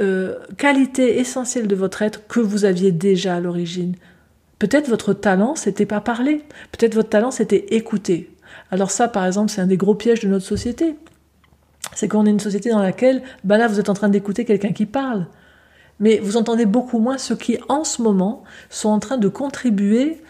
euh, 0.00 0.34
qualités 0.58 1.20
essentielles 1.20 1.68
de 1.68 1.76
votre 1.76 2.02
être 2.02 2.26
que 2.26 2.40
vous 2.40 2.64
aviez 2.64 2.90
déjà 2.90 3.36
à 3.36 3.40
l'origine. 3.40 3.94
Peut-être 4.58 4.88
votre 4.88 5.14
talent, 5.14 5.54
c'était 5.54 5.86
pas 5.86 6.00
parler. 6.00 6.42
Peut-être 6.72 6.96
votre 6.96 7.10
talent, 7.10 7.30
c'était 7.30 7.66
écouter. 7.76 8.34
Alors 8.72 8.90
ça, 8.90 9.06
par 9.06 9.24
exemple, 9.26 9.52
c'est 9.52 9.60
un 9.60 9.68
des 9.68 9.76
gros 9.76 9.94
pièges 9.94 10.22
de 10.22 10.28
notre 10.28 10.44
société 10.44 10.96
c'est 11.94 12.08
qu'on 12.08 12.26
est 12.26 12.30
une 12.30 12.40
société 12.40 12.70
dans 12.70 12.80
laquelle, 12.80 13.22
bah 13.44 13.58
là, 13.58 13.68
vous 13.68 13.78
êtes 13.78 13.88
en 13.88 13.94
train 13.94 14.08
d'écouter 14.08 14.44
quelqu'un 14.44 14.72
qui 14.72 14.86
parle. 14.86 15.26
Mais 16.00 16.18
vous 16.18 16.36
entendez 16.36 16.66
beaucoup 16.66 16.98
moins 16.98 17.18
ceux 17.18 17.36
qui, 17.36 17.58
en 17.68 17.84
ce 17.84 18.02
moment, 18.02 18.42
sont 18.70 18.88
en 18.88 18.98
train 18.98 19.16
de 19.16 19.28
contribuer 19.28 20.22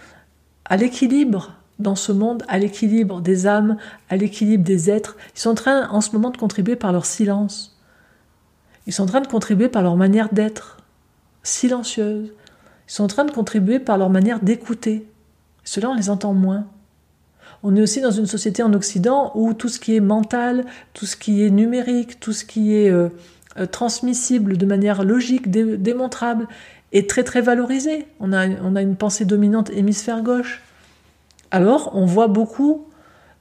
à 0.64 0.76
l'équilibre 0.76 1.54
dans 1.78 1.96
ce 1.96 2.12
monde, 2.12 2.44
à 2.48 2.58
l'équilibre 2.58 3.20
des 3.20 3.46
âmes, 3.46 3.76
à 4.08 4.16
l'équilibre 4.16 4.64
des 4.64 4.90
êtres. 4.90 5.16
Ils 5.34 5.40
sont 5.40 5.50
en 5.50 5.54
train, 5.54 5.88
en 5.88 6.00
ce 6.00 6.12
moment, 6.12 6.30
de 6.30 6.36
contribuer 6.36 6.76
par 6.76 6.92
leur 6.92 7.06
silence. 7.06 7.78
Ils 8.86 8.92
sont 8.92 9.04
en 9.04 9.06
train 9.06 9.20
de 9.20 9.26
contribuer 9.26 9.68
par 9.68 9.82
leur 9.82 9.96
manière 9.96 10.32
d'être, 10.32 10.78
silencieuse. 11.42 12.32
Ils 12.88 12.92
sont 12.92 13.04
en 13.04 13.08
train 13.08 13.24
de 13.24 13.30
contribuer 13.30 13.78
par 13.78 13.96
leur 13.96 14.10
manière 14.10 14.40
d'écouter. 14.40 15.08
Cela, 15.64 15.90
on 15.90 15.94
les 15.94 16.10
entend 16.10 16.34
moins. 16.34 16.66
On 17.66 17.74
est 17.76 17.80
aussi 17.80 18.02
dans 18.02 18.10
une 18.10 18.26
société 18.26 18.62
en 18.62 18.74
Occident 18.74 19.32
où 19.34 19.54
tout 19.54 19.70
ce 19.70 19.80
qui 19.80 19.96
est 19.96 20.00
mental, 20.00 20.66
tout 20.92 21.06
ce 21.06 21.16
qui 21.16 21.42
est 21.42 21.48
numérique, 21.48 22.20
tout 22.20 22.34
ce 22.34 22.44
qui 22.44 22.76
est 22.76 22.90
euh, 22.90 23.08
euh, 23.56 23.64
transmissible 23.64 24.58
de 24.58 24.66
manière 24.66 25.02
logique, 25.02 25.50
démontrable, 25.50 26.46
est 26.92 27.08
très 27.08 27.24
très 27.24 27.40
valorisé. 27.40 28.06
On 28.20 28.34
a, 28.34 28.46
on 28.62 28.76
a 28.76 28.82
une 28.82 28.96
pensée 28.96 29.24
dominante 29.24 29.70
hémisphère 29.70 30.22
gauche. 30.22 30.60
Alors, 31.50 31.92
on 31.94 32.04
voit 32.04 32.28
beaucoup 32.28 32.86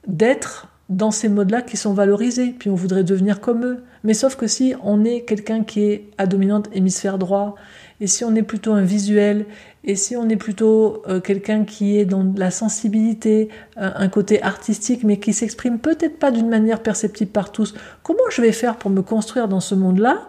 d'êtres 0.06 0.68
dans 0.88 1.10
ces 1.10 1.28
modes-là 1.28 1.60
qui 1.60 1.76
sont 1.76 1.92
valorisés, 1.92 2.54
puis 2.58 2.70
on 2.70 2.74
voudrait 2.74 3.04
devenir 3.04 3.42
comme 3.42 3.64
eux. 3.64 3.84
Mais 4.04 4.14
sauf 4.14 4.36
que 4.36 4.46
si 4.46 4.74
on 4.82 5.04
est 5.04 5.22
quelqu'un 5.22 5.64
qui 5.64 5.82
est 5.82 6.08
à 6.16 6.26
dominante 6.26 6.70
hémisphère 6.72 7.18
droit, 7.18 7.56
et 8.00 8.06
si 8.06 8.24
on 8.24 8.34
est 8.34 8.42
plutôt 8.42 8.72
un 8.72 8.82
visuel, 8.82 9.44
et 9.86 9.96
si 9.96 10.16
on 10.16 10.28
est 10.30 10.36
plutôt 10.36 11.02
euh, 11.08 11.20
quelqu'un 11.20 11.64
qui 11.64 11.98
est 11.98 12.06
dans 12.06 12.32
la 12.36 12.50
sensibilité, 12.50 13.50
euh, 13.76 13.90
un 13.94 14.08
côté 14.08 14.42
artistique, 14.42 15.04
mais 15.04 15.18
qui 15.18 15.34
s'exprime 15.34 15.78
peut-être 15.78 16.18
pas 16.18 16.30
d'une 16.30 16.48
manière 16.48 16.82
perceptible 16.82 17.30
par 17.30 17.52
tous, 17.52 17.74
comment 18.02 18.30
je 18.30 18.40
vais 18.40 18.52
faire 18.52 18.76
pour 18.76 18.90
me 18.90 19.02
construire 19.02 19.46
dans 19.46 19.60
ce 19.60 19.74
monde-là 19.74 20.28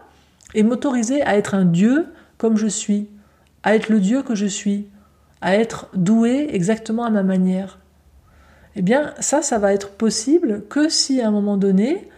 et 0.54 0.64
m'autoriser 0.64 1.22
à 1.22 1.38
être 1.38 1.56
un 1.56 1.64
Dieu 1.64 2.08
comme 2.38 2.58
je 2.58 2.68
suis, 2.68 3.08
à 3.64 3.76
être 3.76 3.88
le 3.88 4.02
Dieu 4.02 4.24
que 4.24 4.36
je 4.36 4.46
suis, 4.46 4.88
à 5.40 5.56
être 5.56 5.88
doué 5.94 6.50
exactement 6.52 7.06
à 7.06 7.10
ma 7.10 7.24
manière? 7.24 7.80
Eh 8.76 8.82
bien 8.82 9.14
ça, 9.22 9.42
ça 9.42 9.58
va 9.58 9.74
être 9.74 9.92
possible 9.92 10.64
que 10.70 10.90
si 10.90 11.22
à 11.22 11.30
un 11.30 11.32
moment 11.32 11.56
donné, 11.56 12.10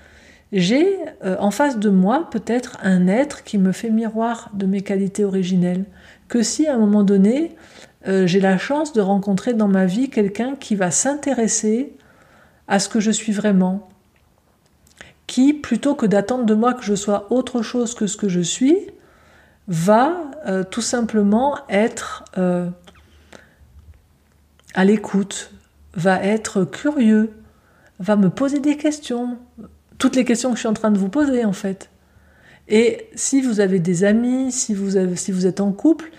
j'ai 0.51 0.98
euh, 1.24 1.36
en 1.39 1.51
face 1.51 1.77
de 1.77 1.91
moi 1.91 2.29
peut-être 2.32 2.77
un 2.82 3.08
être 3.08 3.44
qui 3.44 3.60
me 3.60 3.72
fait 3.72 3.91
miroir 3.91 4.50
de 4.53 4.65
mes 4.65 4.82
qualités 4.82 5.24
originelles, 5.24 5.86
que 6.27 6.43
si 6.43 6.67
à 6.67 6.75
un 6.75 6.77
moment 6.77 7.03
donné, 7.03 7.55
euh, 8.07 8.27
j'ai 8.27 8.39
la 8.39 8.57
chance 8.57 8.93
de 8.93 9.01
rencontrer 9.01 9.53
dans 9.53 9.67
ma 9.67 9.86
vie 9.86 10.10
quelqu'un 10.10 10.55
qui 10.55 10.75
va 10.75 10.91
s'intéresser 10.91 11.93
à 12.67 12.79
ce 12.79 12.89
que 12.89 13.00
je 13.00 13.12
suis 13.12 13.31
vraiment, 13.31 13.89
qui, 15.25 15.53
plutôt 15.53 15.96
que 15.96 16.05
d'attendre 16.05 16.46
de 16.46 16.53
moi 16.53 16.74
que 16.74 16.84
je 16.84 16.96
sois 16.96 17.27
autre 17.31 17.62
chose 17.62 17.96
que 17.96 18.07
ce 18.07 18.17
que 18.17 18.29
je 18.29 18.41
suis, 18.41 18.77
va 19.67 20.31
euh, 20.46 20.63
tout 20.63 20.81
simplement 20.81 21.57
être 21.69 22.24
à 24.74 24.86
l'écoute, 24.86 25.51
va 25.96 26.24
être 26.24 26.63
curieux, 26.63 27.34
va 28.00 28.15
me 28.15 28.29
poser 28.29 28.60
des 28.60 28.77
questions, 28.77 29.38
toutes 29.98 30.15
les 30.15 30.24
questions 30.24 30.51
que 30.51 30.55
je 30.55 30.62
suis 30.62 30.69
en 30.69 30.74
train 30.74 30.91
de 30.91 30.98
vous 30.98 31.10
poser 31.10 31.43
en 31.46 31.53
fait. 31.53 31.89
Et 32.70 33.08
si 33.16 33.42
vous 33.42 33.60
avez 33.60 33.80
des 33.80 34.04
amis, 34.04 34.52
si 34.52 34.74
vous, 34.74 34.98
êtes 34.98 35.62
en 35.62 35.72
couple, 35.72 36.12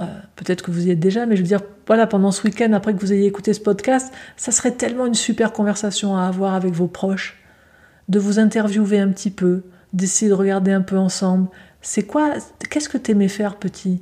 euh, 0.00 0.04
peut-être 0.36 0.62
que 0.62 0.70
vous 0.70 0.86
y 0.86 0.90
êtes 0.90 1.00
déjà, 1.00 1.26
mais 1.26 1.36
je 1.36 1.42
veux 1.42 1.48
dire, 1.48 1.62
voilà, 1.86 2.06
pendant 2.06 2.30
ce 2.30 2.46
week-end, 2.46 2.72
après 2.72 2.94
que 2.94 3.00
vous 3.00 3.12
ayez 3.12 3.26
écouté 3.26 3.52
ce 3.52 3.60
podcast, 3.60 4.12
ça 4.36 4.52
serait 4.52 4.72
tellement 4.72 5.06
une 5.06 5.14
super 5.14 5.52
conversation 5.52 6.16
à 6.16 6.26
avoir 6.26 6.54
avec 6.54 6.72
vos 6.72 6.86
proches, 6.86 7.42
de 8.08 8.18
vous 8.18 8.38
interviewer 8.38 8.98
un 9.00 9.08
petit 9.08 9.30
peu, 9.30 9.64
d'essayer 9.92 10.30
de 10.30 10.34
regarder 10.34 10.72
un 10.72 10.80
peu 10.80 10.96
ensemble. 10.96 11.48
C'est 11.82 12.04
quoi, 12.04 12.34
qu'est-ce 12.70 12.88
que 12.88 12.98
t'aimais 12.98 13.28
faire 13.28 13.56
petit? 13.56 14.00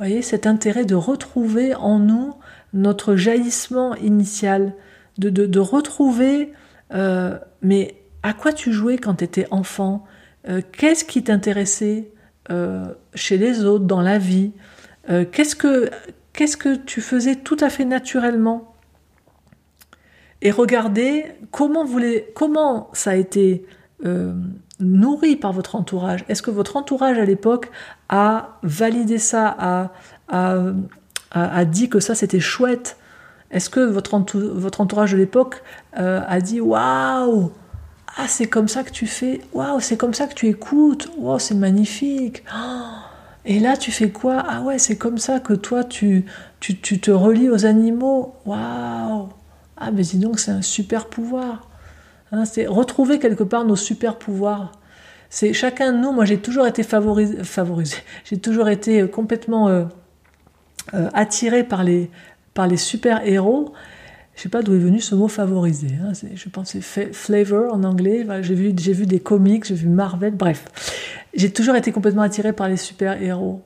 Vous 0.00 0.06
voyez, 0.06 0.22
cet 0.22 0.46
intérêt 0.46 0.84
de 0.84 0.94
retrouver 0.94 1.74
en 1.74 1.98
nous 1.98 2.34
notre 2.72 3.16
jaillissement 3.16 3.94
initial, 3.96 4.74
de, 5.18 5.28
de, 5.28 5.60
retrouver, 5.60 6.52
euh, 6.94 7.38
mais 7.62 7.94
à 8.22 8.32
quoi 8.32 8.52
tu 8.52 8.72
jouais 8.72 8.96
quand 8.96 9.16
tu 9.16 9.24
étais 9.24 9.46
enfant? 9.50 10.06
Euh, 10.48 10.60
Qu'est-ce 10.72 11.04
qui 11.04 11.22
t'intéressait 11.22 12.10
euh, 12.50 12.86
chez 13.14 13.38
les 13.38 13.64
autres, 13.64 13.84
dans 13.84 14.00
la 14.00 14.18
vie? 14.18 14.52
Qu'est-ce, 15.32 15.56
que, 15.56 15.90
qu'est-ce 16.32 16.56
que 16.56 16.76
tu 16.76 17.00
faisais 17.00 17.34
tout 17.34 17.56
à 17.58 17.68
fait 17.68 17.84
naturellement? 17.84 18.76
Et 20.40 20.52
regarder 20.52 21.24
comment, 21.50 21.84
comment 22.32 22.90
ça 22.92 23.10
a 23.10 23.14
été 23.16 23.64
nourri 24.78 25.34
par 25.34 25.52
votre 25.52 25.74
entourage? 25.74 26.24
Est-ce 26.28 26.42
que 26.42 26.52
votre 26.52 26.76
entourage 26.76 27.18
à 27.18 27.24
l'époque 27.24 27.72
a 28.08 28.58
validé 28.62 29.18
ça, 29.18 29.52
a, 29.58 29.90
a, 30.28 30.62
a, 31.32 31.64
dit 31.64 31.88
que 31.88 31.98
ça 31.98 32.14
c'était 32.14 32.38
chouette? 32.38 32.96
Est-ce 33.50 33.68
que 33.68 33.80
votre, 33.80 34.14
entourage 34.14 35.12
de 35.12 35.16
l'époque 35.16 35.62
euh, 35.98 36.20
a 36.26 36.40
dit 36.40 36.60
waouh 36.60 37.50
ah 38.16 38.26
c'est 38.28 38.46
comme 38.46 38.68
ça 38.68 38.82
que 38.82 38.90
tu 38.90 39.06
fais. 39.06 39.40
Waouh 39.52 39.80
c'est 39.80 39.96
comme 39.96 40.14
ça 40.14 40.26
que 40.26 40.34
tu 40.34 40.48
écoutes. 40.48 41.10
Waouh 41.18 41.38
c'est 41.38 41.54
magnifique. 41.54 42.42
Et 43.44 43.60
là 43.60 43.76
tu 43.76 43.90
fais 43.92 44.10
quoi? 44.10 44.44
Ah 44.46 44.62
ouais 44.62 44.78
c'est 44.78 44.96
comme 44.96 45.18
ça 45.18 45.40
que 45.40 45.54
toi 45.54 45.84
tu, 45.84 46.24
tu, 46.60 46.78
tu 46.78 47.00
te 47.00 47.10
relis 47.10 47.48
aux 47.48 47.66
animaux. 47.66 48.34
Waouh. 48.46 49.28
Ah 49.76 49.90
mais 49.92 50.02
dis 50.02 50.18
donc 50.18 50.40
c'est 50.40 50.50
un 50.50 50.62
super 50.62 51.06
pouvoir. 51.06 51.68
Hein, 52.32 52.44
c'est 52.44 52.66
retrouver 52.66 53.18
quelque 53.18 53.44
part 53.44 53.64
nos 53.64 53.76
super 53.76 54.16
pouvoirs. 54.16 54.72
C'est 55.30 55.52
chacun 55.52 55.92
de 55.92 55.98
nous. 55.98 56.12
Moi 56.12 56.24
j'ai 56.24 56.38
toujours 56.38 56.66
été 56.66 56.82
favorisé, 56.82 57.42
favorisé. 57.44 57.96
j'ai 58.24 58.38
toujours 58.38 58.68
été 58.68 59.08
complètement 59.08 59.68
euh, 59.68 59.84
euh, 60.94 61.08
attiré 61.14 61.64
par 61.64 61.84
les, 61.84 62.10
par 62.54 62.66
les 62.66 62.76
super-héros. 62.76 63.72
Je 64.40 64.44
sais 64.44 64.48
pas 64.48 64.62
d'où 64.62 64.72
est 64.72 64.78
venu 64.78 65.00
ce 65.00 65.14
mot 65.14 65.28
favorisé. 65.28 65.88
Hein. 66.02 66.12
Je 66.34 66.48
pense 66.48 66.74
c'est 66.80 67.12
flavor 67.12 67.74
en 67.74 67.84
anglais. 67.84 68.26
j'ai 68.40 68.54
vu, 68.54 68.72
vu 68.72 69.04
des 69.04 69.20
comics, 69.20 69.66
j'ai 69.66 69.74
vu 69.74 69.86
Marvel, 69.86 70.34
bref. 70.34 70.64
J'ai 71.34 71.50
toujours 71.50 71.76
été 71.76 71.92
complètement 71.92 72.22
attiré 72.22 72.54
par 72.54 72.66
les 72.66 72.78
super-héros. 72.78 73.60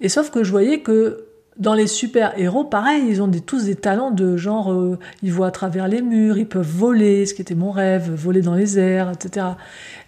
Et 0.00 0.08
sauf 0.08 0.30
que 0.30 0.44
je 0.44 0.52
voyais 0.52 0.78
que 0.78 1.24
dans 1.56 1.74
les 1.74 1.88
super-héros, 1.88 2.62
pareil, 2.62 3.02
ils 3.08 3.20
ont 3.20 3.28
tous 3.44 3.64
des 3.64 3.74
talents 3.74 4.12
de 4.12 4.36
genre, 4.36 4.72
euh, 4.72 4.96
ils 5.24 5.32
voient 5.32 5.48
à 5.48 5.50
travers 5.50 5.88
les 5.88 6.02
murs, 6.02 6.38
ils 6.38 6.46
peuvent 6.46 6.70
voler, 6.72 7.26
ce 7.26 7.34
qui 7.34 7.42
était 7.42 7.56
mon 7.56 7.72
rêve, 7.72 8.08
voler 8.14 8.42
dans 8.42 8.54
les 8.54 8.78
airs, 8.78 9.10
etc. 9.10 9.46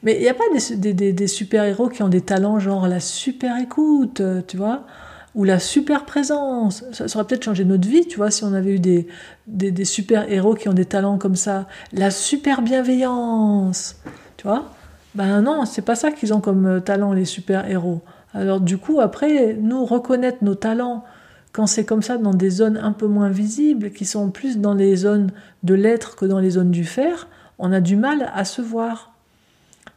Mais 0.04 0.14
il 0.14 0.20
n'y 0.20 0.28
a 0.28 0.34
pas 0.34 0.44
des, 0.76 0.94
des, 0.94 1.12
des 1.12 1.26
super-héros 1.26 1.88
qui 1.88 2.04
ont 2.04 2.08
des 2.08 2.20
talents 2.20 2.60
genre 2.60 2.86
la 2.86 3.00
super 3.00 3.60
écoute, 3.60 4.20
euh, 4.20 4.42
tu 4.46 4.58
vois? 4.58 4.86
Ou 5.34 5.44
la 5.44 5.58
super 5.58 6.04
présence. 6.04 6.84
Ça, 6.92 7.04
aurait 7.14 7.24
peut-être 7.26 7.44
changé 7.44 7.64
notre 7.64 7.88
vie, 7.88 8.06
tu 8.06 8.16
vois, 8.16 8.30
si 8.30 8.44
on 8.44 8.52
avait 8.52 8.74
eu 8.74 8.78
des, 8.78 9.08
des, 9.46 9.84
super 9.84 10.30
héros 10.30 10.54
qui 10.54 10.68
ont 10.68 10.74
des 10.74 10.84
talents 10.84 11.18
comme 11.18 11.36
ça. 11.36 11.66
La 11.92 12.10
super 12.10 12.62
bienveillance, 12.62 13.96
tu 14.36 14.46
vois. 14.46 14.70
Ben 15.14 15.42
non, 15.42 15.64
c'est 15.64 15.82
pas 15.82 15.94
ça 15.94 16.10
qu'ils 16.10 16.34
ont 16.34 16.40
comme 16.40 16.66
euh, 16.66 16.80
talent, 16.80 17.12
les 17.12 17.24
super 17.24 17.68
héros. 17.68 18.02
Alors 18.32 18.60
du 18.60 18.78
coup, 18.78 19.00
après, 19.00 19.54
nous 19.54 19.84
reconnaître 19.84 20.38
nos 20.42 20.56
talents 20.56 21.04
quand 21.52 21.68
c'est 21.68 21.84
comme 21.84 22.02
ça 22.02 22.18
dans 22.18 22.34
des 22.34 22.50
zones 22.50 22.76
un 22.76 22.90
peu 22.90 23.06
moins 23.06 23.28
visibles, 23.28 23.92
qui 23.92 24.04
sont 24.04 24.30
plus 24.30 24.58
dans 24.58 24.74
les 24.74 24.96
zones 24.96 25.30
de 25.62 25.74
l'être 25.74 26.16
que 26.16 26.26
dans 26.26 26.40
les 26.40 26.50
zones 26.50 26.72
du 26.72 26.84
faire, 26.84 27.28
on 27.60 27.70
a 27.70 27.80
du 27.80 27.94
mal 27.94 28.30
à 28.34 28.44
se 28.44 28.60
voir. 28.60 29.12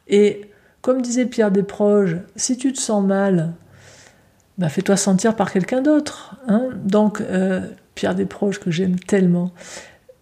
Et 0.08 0.52
comme 0.82 1.02
disait 1.02 1.26
Pierre 1.26 1.52
Desproges, 1.52 2.18
si 2.36 2.58
tu 2.58 2.72
te 2.74 2.80
sens 2.80 3.04
mal, 3.04 3.54
bah, 4.58 4.70
fais-toi 4.70 4.98
sentir 4.98 5.36
par 5.36 5.52
quelqu'un 5.52 5.82
d'autre. 5.82 6.36
Hein 6.48 6.70
Donc, 6.84 7.22
euh, 7.22 7.62
Pierre 7.96 8.16
Desproges, 8.16 8.60
que 8.60 8.72
j'aime 8.72 9.00
tellement. 9.00 9.52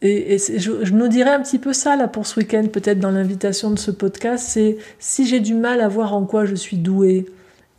Et, 0.02 0.38
je, 0.38 0.93
nous 0.93 1.08
dirais 1.08 1.32
un 1.32 1.41
petit 1.41 1.58
peu 1.58 1.74
ça 1.74 1.95
là 1.95 2.08
pour 2.08 2.28
ce 2.28 2.39
week-end, 2.39 2.67
peut-être 2.71 3.00
dans 3.00 3.12
l'invitation 3.12 3.71
de 3.71 3.80
ce 3.80 3.91
podcast, 3.91 4.45
c'est 4.48 4.78
si 5.00 5.26
j'ai 5.26 5.39
du 5.39 5.56
mal 5.56 5.82
à 5.82 5.88
voir 5.88 6.13
en 6.13 6.26
quoi 6.26 6.45
je 6.45 6.54
suis 6.54 6.78
doué, 6.78 7.26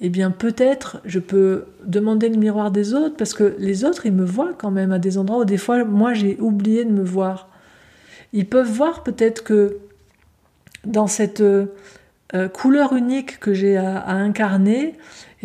eh 0.00 0.08
bien 0.08 0.30
peut-être 0.30 1.00
je 1.04 1.20
peux 1.20 1.66
demander 1.84 2.28
le 2.28 2.36
miroir 2.36 2.70
des 2.70 2.94
autres, 2.94 3.16
parce 3.16 3.34
que 3.34 3.54
les 3.58 3.84
autres, 3.84 4.06
ils 4.06 4.12
me 4.12 4.24
voient 4.24 4.54
quand 4.56 4.70
même 4.70 4.92
à 4.92 4.98
des 4.98 5.18
endroits 5.18 5.42
où 5.42 5.44
des 5.44 5.58
fois, 5.58 5.84
moi, 5.84 6.14
j'ai 6.14 6.36
oublié 6.40 6.84
de 6.84 6.90
me 6.90 7.04
voir. 7.04 7.48
Ils 8.32 8.46
peuvent 8.46 8.70
voir 8.70 9.02
peut-être 9.02 9.44
que 9.44 9.76
dans 10.84 11.06
cette 11.06 11.40
euh, 11.40 11.68
couleur 12.52 12.94
unique 12.94 13.38
que 13.38 13.54
j'ai 13.54 13.76
à 13.76 14.10
incarner, 14.10 14.94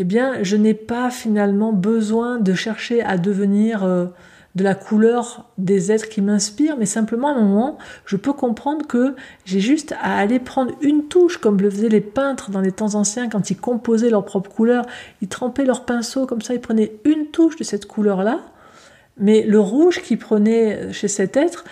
eh 0.01 0.03
bien, 0.03 0.41
je 0.41 0.55
n'ai 0.55 0.73
pas 0.73 1.11
finalement 1.11 1.73
besoin 1.73 2.39
de 2.39 2.55
chercher 2.55 3.03
à 3.03 3.19
devenir 3.19 3.83
euh, 3.83 4.07
de 4.55 4.63
la 4.63 4.73
couleur 4.73 5.45
des 5.59 5.91
êtres 5.91 6.09
qui 6.09 6.21
m'inspirent, 6.21 6.75
mais 6.79 6.87
simplement 6.87 7.27
à 7.27 7.33
un 7.33 7.43
moment, 7.43 7.77
je 8.07 8.15
peux 8.15 8.33
comprendre 8.33 8.87
que 8.87 9.13
j'ai 9.45 9.59
juste 9.59 9.93
à 10.01 10.17
aller 10.17 10.39
prendre 10.39 10.73
une 10.81 11.03
touche, 11.07 11.37
comme 11.37 11.61
le 11.61 11.69
faisaient 11.69 11.87
les 11.87 12.01
peintres 12.01 12.49
dans 12.49 12.61
les 12.61 12.71
temps 12.71 12.95
anciens 12.95 13.29
quand 13.29 13.51
ils 13.51 13.57
composaient 13.57 14.09
leur 14.09 14.25
propre 14.25 14.49
couleur. 14.49 14.87
Ils 15.21 15.27
trempaient 15.27 15.65
leur 15.65 15.85
pinceau 15.85 16.25
comme 16.25 16.41
ça, 16.41 16.55
ils 16.55 16.59
prenaient 16.59 16.93
une 17.05 17.27
touche 17.27 17.55
de 17.57 17.63
cette 17.63 17.85
couleur-là. 17.85 18.39
Mais 19.19 19.43
le 19.43 19.59
rouge 19.59 20.01
qu'ils 20.01 20.17
prenaient 20.17 20.91
chez 20.93 21.09
cet 21.09 21.37
être, 21.37 21.63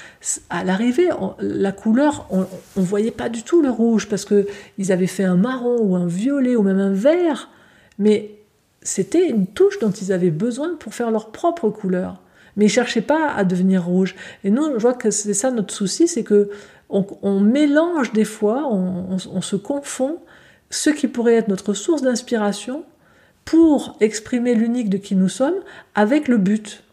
à 0.52 0.64
l'arrivée, 0.64 1.10
la 1.40 1.72
couleur, 1.72 2.28
on 2.30 2.42
ne 2.42 2.86
voyait 2.86 3.10
pas 3.10 3.30
du 3.30 3.42
tout 3.42 3.64
le 3.64 3.72
rouge 3.72 4.08
parce 4.08 4.24
qu'ils 4.24 4.92
avaient 4.92 5.08
fait 5.08 5.24
un 5.24 5.36
marron 5.36 5.78
ou 5.82 5.96
un 5.96 6.06
violet 6.06 6.56
ou 6.56 6.62
même 6.62 6.78
un 6.78 6.94
vert 6.94 7.50
mais 8.00 8.32
c'était 8.82 9.30
une 9.30 9.46
touche 9.46 9.78
dont 9.80 9.92
ils 9.92 10.12
avaient 10.12 10.32
besoin 10.32 10.76
pour 10.76 10.94
faire 10.94 11.12
leur 11.12 11.32
propre 11.32 11.70
couleur. 11.70 12.22
Mais 12.56 12.66
ils 12.66 12.70
cherchaient 12.70 13.02
pas 13.02 13.32
à 13.32 13.44
devenir 13.44 13.86
rouge. 13.86 14.16
Et 14.44 14.50
nous, 14.50 14.74
je 14.74 14.80
vois 14.80 14.94
que 14.94 15.12
c'est 15.12 15.34
ça 15.34 15.52
notre 15.52 15.74
souci, 15.74 16.08
c'est 16.08 16.24
que 16.24 16.50
on, 16.90 17.40
mélange 17.40 18.14
des 18.14 18.26
fois, 18.26 18.68
on, 18.68 19.42
se 19.42 19.56
confond 19.56 20.18
ce 20.72 20.90
qui 20.90 21.08
pourrait 21.08 21.36
être 21.36 21.48
notre 21.48 21.76
source 21.76 22.02
d'inspiration 22.02 22.84
pour 23.46 23.96
exprimer 24.00 24.56
l'unique 24.56 24.90
de 24.90 24.98
qui 24.98 25.16
nous 25.16 25.30
sommes 25.30 25.60
avec 25.94 26.28
le 26.28 26.38
but. 26.38 26.84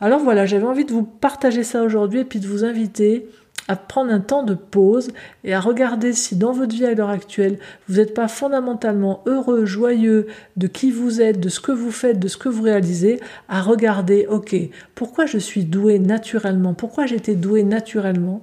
Alors 0.00 0.20
voilà, 0.20 0.46
j'avais 0.46 0.66
envie 0.66 0.84
de 0.84 0.92
vous 0.92 1.02
partager 1.02 1.64
ça 1.64 1.82
aujourd'hui 1.82 2.20
et 2.20 2.24
puis 2.24 2.38
de 2.38 2.46
vous 2.46 2.64
inviter 2.64 3.28
à 3.68 3.76
prendre 3.76 4.12
un 4.12 4.20
temps 4.20 4.42
de 4.42 4.54
pause 4.54 5.10
et 5.44 5.54
à 5.54 5.60
regarder 5.60 6.12
si 6.12 6.36
dans 6.36 6.52
votre 6.52 6.74
vie 6.74 6.86
à 6.86 6.94
l'heure 6.94 7.10
actuelle, 7.10 7.58
vous 7.88 7.96
n'êtes 7.96 8.14
pas 8.14 8.28
fondamentalement 8.28 9.22
heureux, 9.26 9.64
joyeux 9.64 10.26
de 10.56 10.66
qui 10.66 10.90
vous 10.90 11.20
êtes, 11.20 11.40
de 11.40 11.48
ce 11.48 11.60
que 11.60 11.72
vous 11.72 11.90
faites, 11.90 12.18
de 12.18 12.28
ce 12.28 12.36
que 12.36 12.48
vous 12.48 12.62
réalisez, 12.62 13.20
à 13.48 13.62
regarder, 13.62 14.26
ok, 14.28 14.54
pourquoi 14.94 15.26
je 15.26 15.38
suis 15.38 15.64
doué 15.64 15.98
naturellement, 15.98 16.74
pourquoi 16.74 17.06
j'étais 17.06 17.34
doué 17.34 17.64
naturellement, 17.64 18.42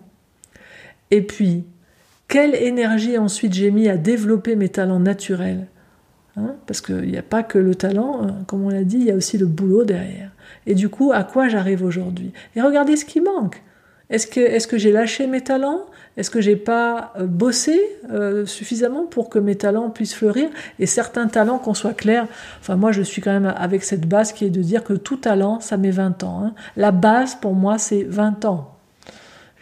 Et 1.11 1.21
puis, 1.21 1.63
quelle 2.27 2.55
énergie 2.55 3.17
ensuite 3.17 3.53
j'ai 3.53 3.71
mis 3.71 3.87
à 3.87 3.97
développer 3.97 4.55
mes 4.55 4.69
talents 4.69 4.99
naturels? 4.99 5.67
Hein 6.35 6.55
Parce 6.65 6.81
qu'il 6.81 7.11
n'y 7.11 7.17
a 7.17 7.23
pas 7.23 7.43
que 7.43 7.59
le 7.59 7.75
talent, 7.75 8.23
hein, 8.23 8.43
comme 8.47 8.63
on 8.63 8.69
l'a 8.69 8.83
dit, 8.83 8.97
il 8.97 9.05
y 9.05 9.11
a 9.11 9.15
aussi 9.15 9.37
le 9.37 9.45
boulot 9.45 9.83
derrière. 9.83 10.31
Et 10.65 10.73
du 10.73 10.89
coup, 10.89 11.11
à 11.13 11.23
quoi 11.23 11.47
j'arrive 11.47 11.83
aujourd'hui? 11.83 12.33
Et 12.55 12.61
regardez 12.61 12.95
ce 12.95 13.05
qui 13.05 13.21
manque. 13.21 13.61
Est-ce 14.09 14.27
que, 14.27 14.39
est 14.39 14.67
que 14.67 14.77
j'ai 14.77 14.91
lâché 14.91 15.27
mes 15.27 15.41
talents? 15.41 15.85
Est-ce 16.15 16.29
que 16.29 16.41
j'ai 16.41 16.55
pas 16.55 17.13
euh, 17.17 17.25
bossé 17.25 17.79
euh, 18.11 18.45
suffisamment 18.45 19.05
pour 19.05 19.29
que 19.29 19.39
mes 19.39 19.55
talents 19.55 19.89
puissent 19.89 20.13
fleurir? 20.13 20.49
Et 20.79 20.85
certains 20.85 21.27
talents, 21.27 21.57
qu'on 21.57 21.73
soit 21.73 21.93
clair, 21.93 22.27
enfin 22.59 22.75
moi 22.75 22.91
je 22.91 23.01
suis 23.01 23.21
quand 23.21 23.31
même 23.31 23.53
avec 23.57 23.83
cette 23.83 24.07
base 24.07 24.31
qui 24.31 24.45
est 24.45 24.49
de 24.49 24.61
dire 24.61 24.83
que 24.83 24.93
tout 24.93 25.17
talent, 25.17 25.59
ça 25.59 25.77
met 25.77 25.91
20 25.91 26.23
ans. 26.23 26.43
Hein. 26.45 26.53
La 26.77 26.91
base 26.91 27.35
pour 27.35 27.53
moi, 27.53 27.77
c'est 27.77 28.03
20 28.03 28.45
ans. 28.45 28.72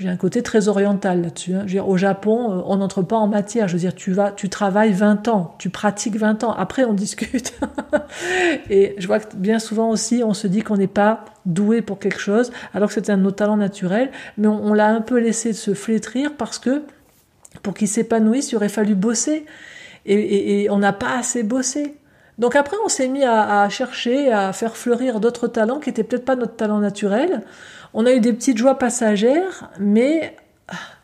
J'ai 0.02 0.10
un 0.10 0.18
côté 0.18 0.42
très 0.42 0.68
oriental 0.68 1.22
là-dessus. 1.22 1.54
Hein. 1.54 1.68
au 1.86 1.96
Japon, 1.96 2.52
euh, 2.52 2.62
on 2.66 2.78
n'entre 2.78 3.04
pas 3.04 3.18
en 3.18 3.28
matière. 3.28 3.68
Je 3.68 3.74
veux 3.74 3.80
dire, 3.80 3.94
tu 3.94 4.12
vas, 4.12 4.32
tu 4.32 4.50
travailles 4.50 4.94
20 4.94 5.28
ans, 5.28 5.54
tu 5.60 5.70
pratiques 5.70 6.16
20 6.16 6.44
ans. 6.44 6.54
Après, 6.54 6.86
on 6.86 6.94
discute. 7.02 7.54
et 8.72 8.96
je 8.98 9.06
vois 9.06 9.20
que 9.20 9.36
bien 9.36 9.60
souvent 9.60 9.92
aussi, 9.92 10.24
on 10.26 10.34
se 10.34 10.48
dit 10.48 10.64
qu'on 10.64 10.78
n'est 10.78 10.88
pas 10.88 11.26
doué 11.46 11.84
pour 11.84 12.00
quelque 12.00 12.20
chose, 12.20 12.52
alors 12.74 12.90
que 12.90 12.96
c'est 12.96 13.12
un 13.12 13.18
de 13.18 13.22
nos 13.22 13.32
talents 13.32 13.58
naturels. 13.58 14.10
Mais 14.40 14.48
on, 14.48 14.74
l'a 14.74 14.88
un 14.88 15.02
peu 15.02 15.20
laissé 15.20 15.54
se 15.54 15.76
flétrir 15.76 16.36
parce 16.36 16.58
que 16.58 16.82
pour 17.62 17.76
qu'il 17.76 17.88
s'épanouisse, 17.88 18.52
il 18.52 18.56
aurait 18.56 18.70
fallu 18.70 18.96
bosser. 18.96 19.46
Et, 20.08 20.68
on 20.72 20.80
n'a 20.80 20.94
pas 20.94 21.20
assez 21.20 21.44
bossé. 21.44 21.94
Donc 22.42 22.56
après, 22.56 22.76
on 22.84 22.90
s'est 22.90 23.08
mis 23.08 23.24
à, 23.24 23.70
chercher, 23.70 24.32
à 24.34 24.52
faire 24.52 24.76
fleurir 24.76 25.20
d'autres 25.20 25.48
talents 25.48 25.80
qui 25.80 25.90
n'étaient 25.90 26.04
peut-être 26.04 26.26
pas 26.26 26.36
notre 26.36 26.56
talent 26.56 26.80
naturel. 26.80 27.44
On 27.94 28.08
a 28.08 28.14
eu 28.14 28.20
des 28.20 28.34
petites 28.34 28.58
joies 28.58 28.80
passagères, 28.80 29.70
mais 29.80 30.36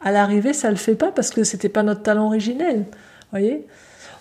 à 0.02 0.12
l'arrivée, 0.12 0.54
ça 0.54 0.72
le 0.72 0.78
fait 0.78 0.96
pas 0.96 1.12
parce 1.12 1.30
que 1.30 1.44
c'était 1.44 1.70
pas 1.70 1.84
notre 1.84 2.02
talent 2.02 2.26
originel. 2.26 2.86
Voyez? 3.30 3.68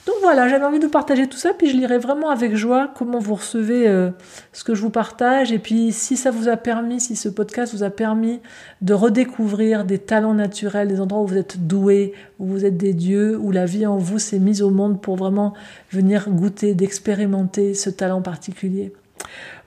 Donc 0.07 0.15
voilà, 0.23 0.47
j'avais 0.47 0.65
envie 0.65 0.79
de 0.79 0.87
partager 0.87 1.27
tout 1.27 1.37
ça, 1.37 1.51
puis 1.53 1.69
je 1.69 1.77
lirai 1.77 1.99
vraiment 1.99 2.31
avec 2.31 2.55
joie 2.55 2.93
comment 2.97 3.19
vous 3.19 3.35
recevez 3.35 3.89
euh, 3.89 4.11
ce 4.53 4.63
que 4.63 4.73
je 4.73 4.81
vous 4.81 4.91
partage, 4.91 5.51
et 5.51 5.59
puis 5.59 5.91
si 5.91 6.17
ça 6.17 6.31
vous 6.31 6.49
a 6.49 6.57
permis, 6.57 7.01
si 7.01 7.17
ce 7.17 7.29
podcast 7.29 7.75
vous 7.75 7.83
a 7.83 7.91
permis 7.91 8.41
de 8.83 8.95
redécouvrir 8.95 9.85
des 9.85 9.99
talents 9.99 10.35
naturels, 10.35 10.87
des 10.87 11.01
endroits 11.01 11.23
où 11.23 11.27
vous 11.27 11.37
êtes 11.37 11.67
doués, 11.67 12.13
où 12.39 12.47
vous 12.47 12.65
êtes 12.65 12.77
des 12.77 12.95
dieux, 12.95 13.37
où 13.37 13.51
la 13.51 13.65
vie 13.65 13.85
en 13.85 13.97
vous 13.97 14.21
s'est 14.21 14.39
mise 14.39 14.63
au 14.63 14.71
monde 14.71 15.01
pour 15.01 15.17
vraiment 15.17 15.55
venir 15.91 16.31
goûter, 16.31 16.75
d'expérimenter 16.75 17.75
ce 17.75 17.91
talent 17.91 18.23
particulier. 18.23 18.93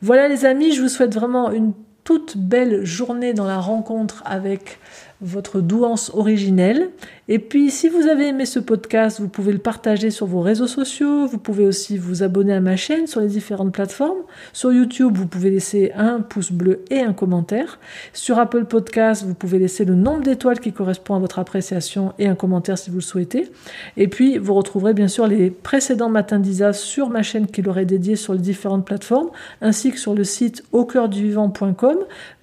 Voilà 0.02 0.30
les 0.30 0.46
amis, 0.46 0.72
je 0.72 0.82
vous 0.82 0.88
souhaite 0.88 1.14
vraiment 1.14 1.52
une 1.52 1.74
toute 2.06 2.38
belle 2.38 2.86
journée 2.86 3.34
dans 3.34 3.46
la 3.46 3.60
rencontre 3.60 4.24
avec 4.26 4.80
votre 5.22 5.60
douance 5.60 6.12
originelle. 6.14 6.90
Et 7.28 7.40
puis, 7.40 7.72
si 7.72 7.90
vous 7.90 8.08
avez 8.08 8.28
aimé 8.30 8.46
ce 8.46 8.60
podcast, 8.60 9.20
vous 9.20 9.28
pouvez 9.28 9.52
le 9.52 9.60
partager 9.60 10.10
sur 10.10 10.26
vos 10.26 10.42
réseaux 10.42 10.68
sociaux. 10.68 11.28
Vous 11.28 11.38
pouvez 11.38 11.66
aussi 11.66 11.98
vous 11.98 12.24
abonner 12.24 12.54
à 12.54 12.62
ma 12.62 12.76
chaîne 12.76 13.06
sur 13.06 13.22
les 13.22 13.28
différentes 13.28 13.72
plateformes. 13.72 14.20
Sur 14.54 14.72
YouTube, 14.72 15.16
vous 15.16 15.28
pouvez 15.28 15.50
laisser 15.50 15.92
un 15.96 16.22
pouce 16.22 16.52
bleu 16.52 16.84
et 16.90 17.02
un 17.02 17.14
commentaire. 17.14 17.80
Sur 18.14 18.40
Apple 18.40 18.66
Podcast, 18.66 19.24
vous 19.26 19.34
pouvez 19.34 19.60
laisser 19.60 19.86
le 19.86 19.96
nombre 19.96 20.24
d'étoiles 20.24 20.60
qui 20.60 20.72
correspond 20.72 21.16
à 21.16 21.20
votre 21.20 21.40
appréciation 21.40 22.14
et 22.18 22.28
un 22.28 22.36
commentaire 22.36 22.78
si 22.78 22.90
vous 22.90 22.98
le 22.98 23.02
souhaitez. 23.02 23.52
Et 23.98 24.08
puis, 24.08 24.38
vous 24.38 24.54
retrouverez 24.54 24.94
bien 24.94 25.08
sûr 25.08 25.28
les 25.28 25.52
précédents 25.52 26.10
matins 26.10 26.40
d'Isa 26.40 26.74
sur 26.74 27.10
ma 27.10 27.24
chaîne 27.24 27.48
qui 27.48 27.62
leur 27.62 27.78
est 27.78 27.86
dédiée 27.86 28.16
sur 28.16 28.34
les 28.34 28.40
différentes 28.40 28.86
plateformes, 28.86 29.30
ainsi 29.62 29.92
que 29.92 30.00
sur 30.00 30.16
le 30.16 30.24
site 30.24 30.64
au 30.72 30.88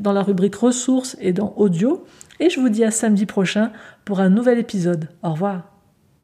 dans 0.00 0.12
la 0.12 0.22
rubrique 0.22 0.54
ressources 0.54 1.16
et 1.20 1.32
dans 1.32 1.54
audio. 1.56 2.04
Et 2.40 2.50
je 2.50 2.60
vous 2.60 2.68
dis 2.68 2.84
à 2.84 2.90
samedi 2.90 3.26
prochain 3.26 3.72
pour 4.04 4.20
un 4.20 4.28
nouvel 4.28 4.58
épisode. 4.58 5.08
Au 5.22 5.32
revoir. 5.32 5.75